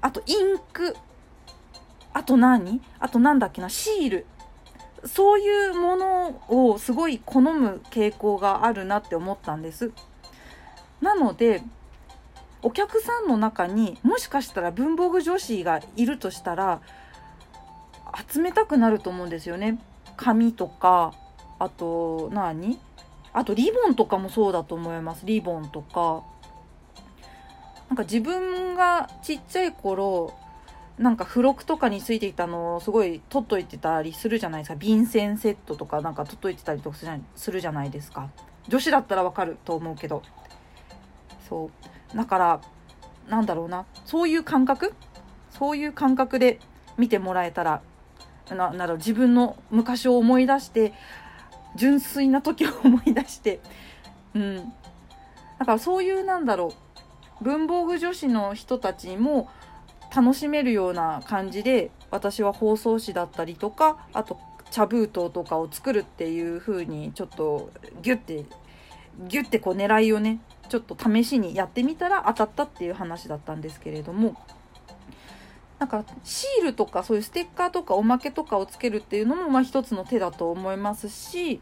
[0.01, 0.95] あとインク
[2.13, 4.25] あと何あとなんだっけなシール。
[5.05, 9.91] そういうものをすごい好む傾向があるなって思ったんです。
[11.01, 11.61] なので
[12.63, 16.81] お客さんの中にもしかしたら文房具女子がいるとしたら
[18.29, 19.79] 集めたくなると思うんですよね。
[20.17, 21.13] 紙とか
[21.59, 22.79] あと何？
[23.33, 25.25] あとリボンとかもそうだと思います。
[25.25, 26.23] リボンとか。
[27.89, 30.33] なんか自分がちっちゃい頃
[30.97, 34.75] なんか付録とかについていたのをすごい取っといてたりするじゃないですか。
[34.75, 36.97] 便箋セットとかなんか取っといてたりとか
[37.35, 38.29] するじゃないですか。
[38.67, 40.23] 女子だったらわかると思うけど。
[41.47, 41.69] そ
[42.13, 42.17] う。
[42.17, 42.61] だから
[43.29, 43.85] なんだろうな。
[44.05, 44.93] そういう感覚？
[45.51, 46.59] そういう感覚で
[46.97, 47.81] 見てもらえたら
[48.51, 50.93] ななる自分の昔を思い出して
[51.75, 53.59] 純粋な時を思い出して
[54.33, 54.73] うん。
[55.59, 56.73] だからそういうなんだろ
[57.41, 59.49] う文房具女子の人たちも
[60.15, 64.39] 楽しめるような感じで私は包装紙だったりとかあと
[64.71, 67.71] 茶封筒とかを作るっていう風にちょっと
[68.01, 68.45] ギュッて
[69.27, 70.39] ギュッてこう狙いをね
[70.69, 74.35] ちょっと試しにやってみたら当たったっていう話だったんですけれども。
[75.79, 81.61] なんかシールとかそういうステッカーとかおまけとかをつけるっていうのもまあ一つの手だと思いますし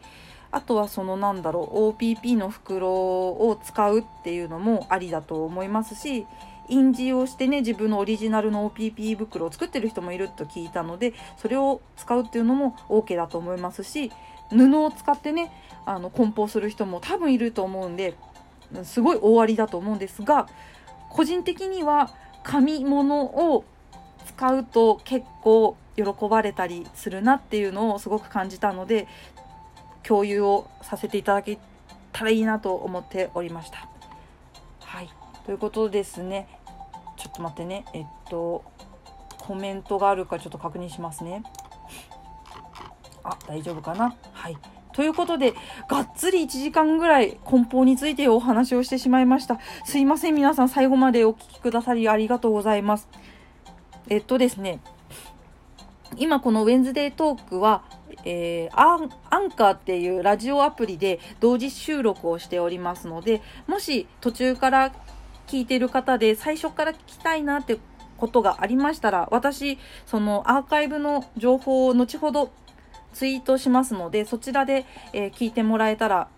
[0.52, 6.28] あとはそのなんだろう OPP の袋を使うっていうのもありだと思いますし
[6.70, 14.12] 印字をしてね自分のオリジナルの OPP 袋を作ってる人もいると聞いたのでそれを使うっていうのも OK だと思いますし
[14.50, 15.52] 布を使ってね
[15.86, 18.16] あの梱包する人も多分いると思うんで
[18.84, 20.48] すごい大ありだと思うんですが
[21.10, 22.12] 個人的には
[22.44, 23.66] 紙物を
[24.36, 29.08] 使うと結構喜ばれたりするなっていうのをすごく感じたので
[30.04, 31.60] 共有をさせていただけ
[32.12, 33.88] たらいいなと思っておりました。
[34.80, 35.10] はい。
[35.46, 36.48] ということですね。
[37.18, 37.86] ちょっと待ってね。
[37.94, 38.64] えっと
[39.40, 41.44] コメントがあるかちょっと確認しますね。
[43.24, 44.16] あ大丈夫かな？
[44.34, 44.58] はい。
[44.94, 45.54] ということで、
[45.90, 49.60] がっつり1時間ぐらい梱包についてお話をしてしまいました。
[49.86, 53.08] すいません、皆さん最後までお聴きくださりありがとうございます。
[54.10, 54.80] えっとですね、
[56.18, 57.84] 今このウェンズデートークは、
[58.26, 64.94] えー、アンアンカーっていうラジオアプリで同時収録をしておりますので、もし途中から
[65.48, 67.78] 聞いてる方で最初から聞きたいなって
[68.18, 72.52] ことがありましたら私そのアーカイブの情報を後ほど
[73.14, 76.30] ツイートしますのでそちらで、えー、聞いてもらえたら、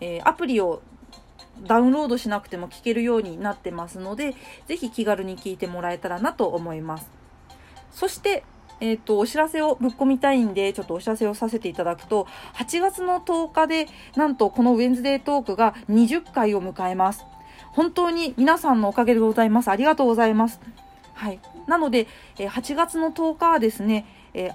[0.00, 0.82] えー、アプリを
[1.66, 4.34] ダウンロードしなくても聞けるようになってますので
[4.66, 7.08] ぜひ気軽に聞いてもらえたらなと思います
[7.92, 8.44] そして
[8.80, 13.86] えっ、ー、と、お知らせをぶっ込みたいんで、ちょっとお知らせをさせていただくと、8月の10日で、
[14.16, 17.24] なんとこのウェンズデートークが20回を迎えます。
[17.72, 19.68] 本当に皆さんのおかげでございます。
[19.68, 20.60] ありがとうございます。
[21.14, 21.40] はい。
[21.66, 24.06] なので、8月の10日はですね、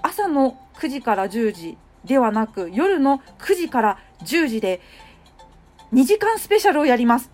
[0.02, 4.80] 朝の9時から10時ではなく夜の9時から10時で
[5.92, 7.30] 2時間スペシャルをやります。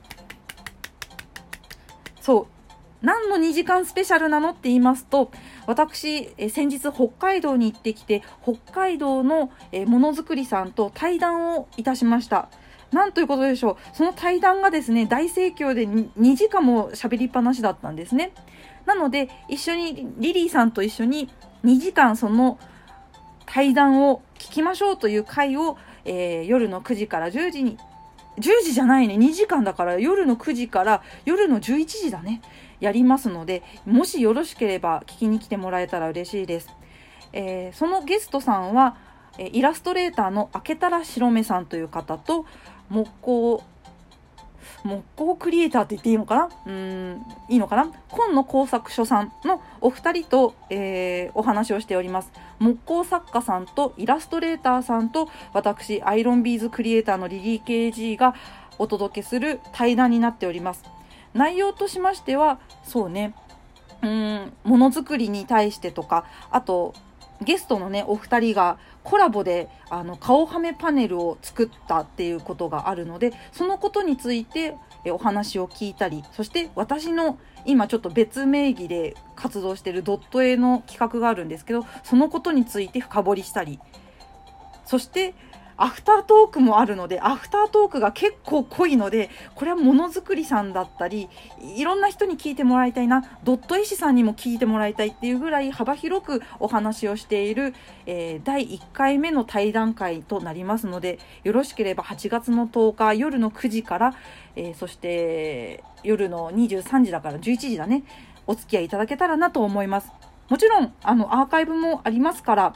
[2.20, 2.46] そう。
[3.02, 5.30] 何の2時間スペシャルなのって言いますと
[5.66, 9.50] 私、え先日北海道に行ってきて北海道の
[9.86, 12.48] ものづくりさんと対談をいたしました。
[12.92, 13.76] なんということでしょう。
[13.96, 18.32] その対談がですね大盛況で 2, 2時間も喋りっぱなしだったんですね。
[18.86, 21.28] なので一緒にリリーさんと一緒に
[21.64, 22.58] 2時間その
[23.44, 27.78] 対談を聞きましょうという回を、えー、夜の9時から10時に
[28.38, 29.14] 10時じゃないね。
[29.14, 32.42] 2時間だから夜の9時から夜の11時だね。
[32.80, 36.68] やりますのでもしよろしければ聞きに来てもらえたら嬉しいです、
[37.32, 38.96] えー、そのゲストさんは
[39.38, 42.46] イラストレーターの明けたら白目さんという方と
[42.88, 43.62] 木工
[44.84, 46.48] 木工クリエイターって言っていいのかな？
[46.66, 47.90] うんいいのかな？
[48.08, 52.30] 今野工作所さんのお二人と、えー、お話をしております。
[52.58, 58.34] 木工作家さんとイラストレーターさんと私アイロンビーズクリエイターのリリー KG が
[58.78, 60.84] お届けする対談になっております。
[61.34, 63.34] 内容としましてはそうね。
[64.02, 66.92] うんものづくりに対してとかあと
[67.42, 74.74] ゲストのねお二人がコラボであの顔はめパネルを作ったっていうことがあるのでそのことについて
[75.06, 83.78] お話を聞いたりそして私の今ちょっと別名義で活動してるドット絵の企画があるんですけどそのことについて深掘りしたり
[84.84, 85.34] そして
[85.76, 91.28] アフタートークもあるので、アフタートークが結構濃いので、これはものづくりさんだったり、
[91.76, 97.74] いろんな人に聞いてもらいたいな、ドット絵師さんにも聞いてもらいたいっていうぐらい幅広くお話をしている、
[98.06, 104.14] えー、第1回目の対談会となりますので、よろしければ8月の10日夜の9時から、
[104.54, 108.04] えー、そして夜の23時だから11時だね、
[108.46, 110.10] お付き合いいただけたらなと思います。
[110.48, 112.74] もちろん、あの、アーカイブもありますから、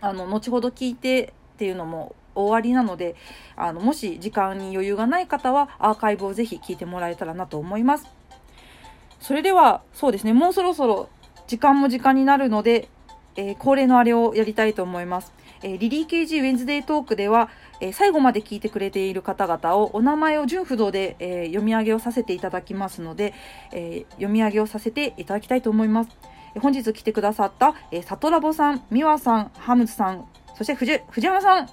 [0.00, 3.16] あの、後ほど聞いてっていうのも終わりなので
[3.56, 8.06] あのもし時間に余裕がない方はアーカイブをぜひ聞いてもらえたらなと思います。
[9.20, 11.08] それではそうですねもうそろそろ
[11.46, 12.90] 時間も時間になるので、
[13.36, 15.32] えー、恒例のあれをやりたいと思います、
[15.62, 17.48] えー、リリー KG ウェンズデートークでは、
[17.80, 23.32] えー、最後まで聞いてくれている方々をお名前を順不動で、え読み上げをさせていただきますので、
[23.72, 26.10] え読み上げをさせていただきたいと思います。
[26.60, 30.26] 本日来てくださった、えー、サトラボさん、ミワさん、ハムズさん、
[30.56, 31.68] そして藤藤山さん、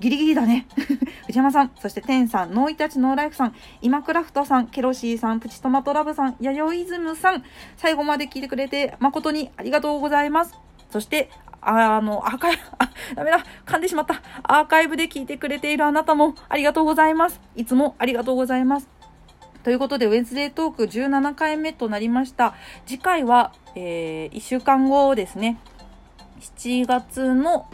[0.00, 0.66] ギリギリだね。
[1.26, 7.44] 藤山さん、そしてテンさん、ノーイタチノーライフさん、今クラフトさん、ケロシーさん、プチトマトラブさん、ヤヨイズムさん、
[7.76, 10.58] 最後まで聞いてくれて誠にありがとうございます。
[10.90, 14.20] そして、あの、アーカイブ、 あ、ダメだ、噛んでしまった。
[14.42, 17.40] アーカイブで聞いてくれているあなたもありがとうございます。
[17.54, 18.88] いつもありがとうございます。
[19.62, 22.54] ということで、ウェンズデートーク17回目となりました。
[22.86, 25.58] 次回は、えー、1週間後ですね。
[26.40, 27.66] 7月の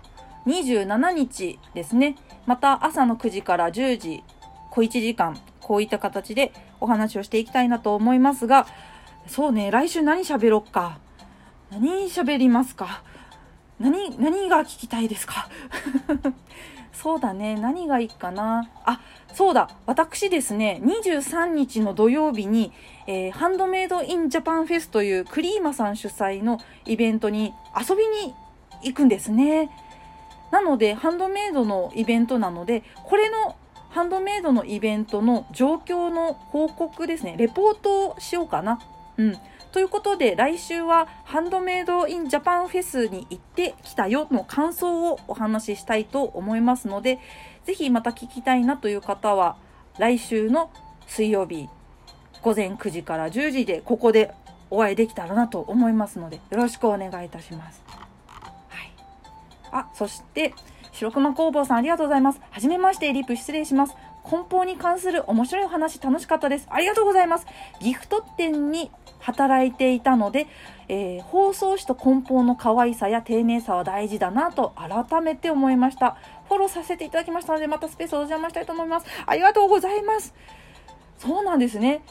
[0.47, 2.17] 27日ですね、
[2.47, 4.25] また朝の9時から10時、
[4.71, 8.67] 小1時間、こういった形でお話をしていきたいなと思いますが、
[9.27, 10.99] そうね、来週何喋ろっか？
[11.71, 13.03] 何喋りますか？
[13.79, 15.49] 何、何が聞きたいですか？
[16.93, 18.69] そうだね、何がいいかな？
[18.85, 19.01] あ、
[19.33, 22.73] そうだ、私ですね、23日の土曜日に、
[23.07, 28.35] えー、ハンドメイドインジャパンフェスというクリーマさん主催のイベントに遊びに
[28.83, 29.71] 行くんですね。
[30.53, 33.57] なのでハンドメイドのイベントなのでこれの
[33.89, 38.79] ハンドメイドのイベントの状況の報告ですねレポートをしようかな。
[39.17, 39.37] うん
[39.73, 47.19] ということで来週はハンドメイドインジャパンフェスに行ってきたよの感想をお話ししたいと思いますので
[47.65, 49.57] ぜひまた聞きたいなという方は
[49.99, 50.71] 来週の
[51.07, 51.71] 水曜日
[52.43, 54.35] 午前9時から10時でここで
[54.69, 58.02] お会いできたらなと思いますのでよろしくお願いいたします。
[59.73, 60.55] あ、そして、
[60.93, 62.41] 白熊工房さんありがとうございます。
[62.51, 63.97] はじめまして、リップ失礼します。
[64.23, 66.69] 梱包に関する面白いお話楽しかったです。
[66.71, 67.47] ありがとうございます。
[67.81, 70.47] ギフト店に働いていたので、
[70.89, 76.17] えー、包装紙と梱包の可愛さや丁寧さは大事だなと改めて思いました。
[76.49, 79.07] フォローさせていただきましたので、またスペースお邪魔したいと思います。
[79.27, 80.35] ありがとうございます。
[81.19, 82.03] そうなんですね。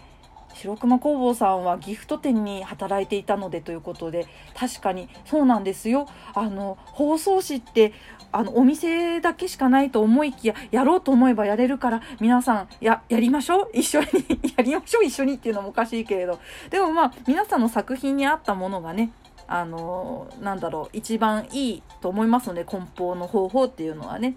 [0.54, 6.08] 白熊工房さんはギフト店に働いていたのでということで確かにそうなんですよ。
[6.34, 7.94] あの包装紙って
[8.34, 13.70] あのお店だけしかないと思いきややろうと思えばやれるから皆さんややりましょう？
[13.78, 14.08] 一緒に
[14.58, 15.04] やりましょう？
[15.06, 16.40] 一緒にっていうのもおかしいけれど。
[16.70, 19.12] でもまあ皆さんの作品に合ったものがね
[19.48, 24.36] あのなんだろう一番いいと思いますので梱包の方法っていうのはね。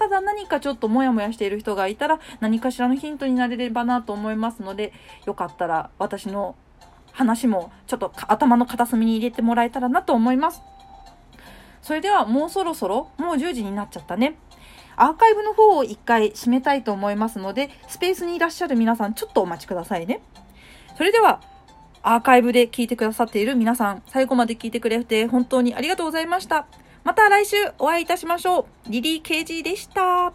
[0.00, 4.94] ただ何かちょっとモヤモヤしている人がいたら何かしらのヒントになれればなと思いますので
[5.26, 6.56] よかったら私の
[7.12, 10.62] 話もちょっと頭の片隅に入れてもらえたらなと思います。
[11.82, 14.36] それではもうそろそろ、もう10時になっちゃったね。
[14.96, 20.22] アーカイブの方を一回締めたいと思いますので、スペースにいらっしゃる皆さん、ちょっとお待ちくださいね。
[20.96, 21.40] それでは、
[22.02, 26.66] アーカイブで聞いてくださっている皆さん、最後まで聞いてくれて本当にありがとうございました。
[27.04, 28.64] また来週お会いいたしましょう。
[28.88, 30.32] リリー・ケージーでした。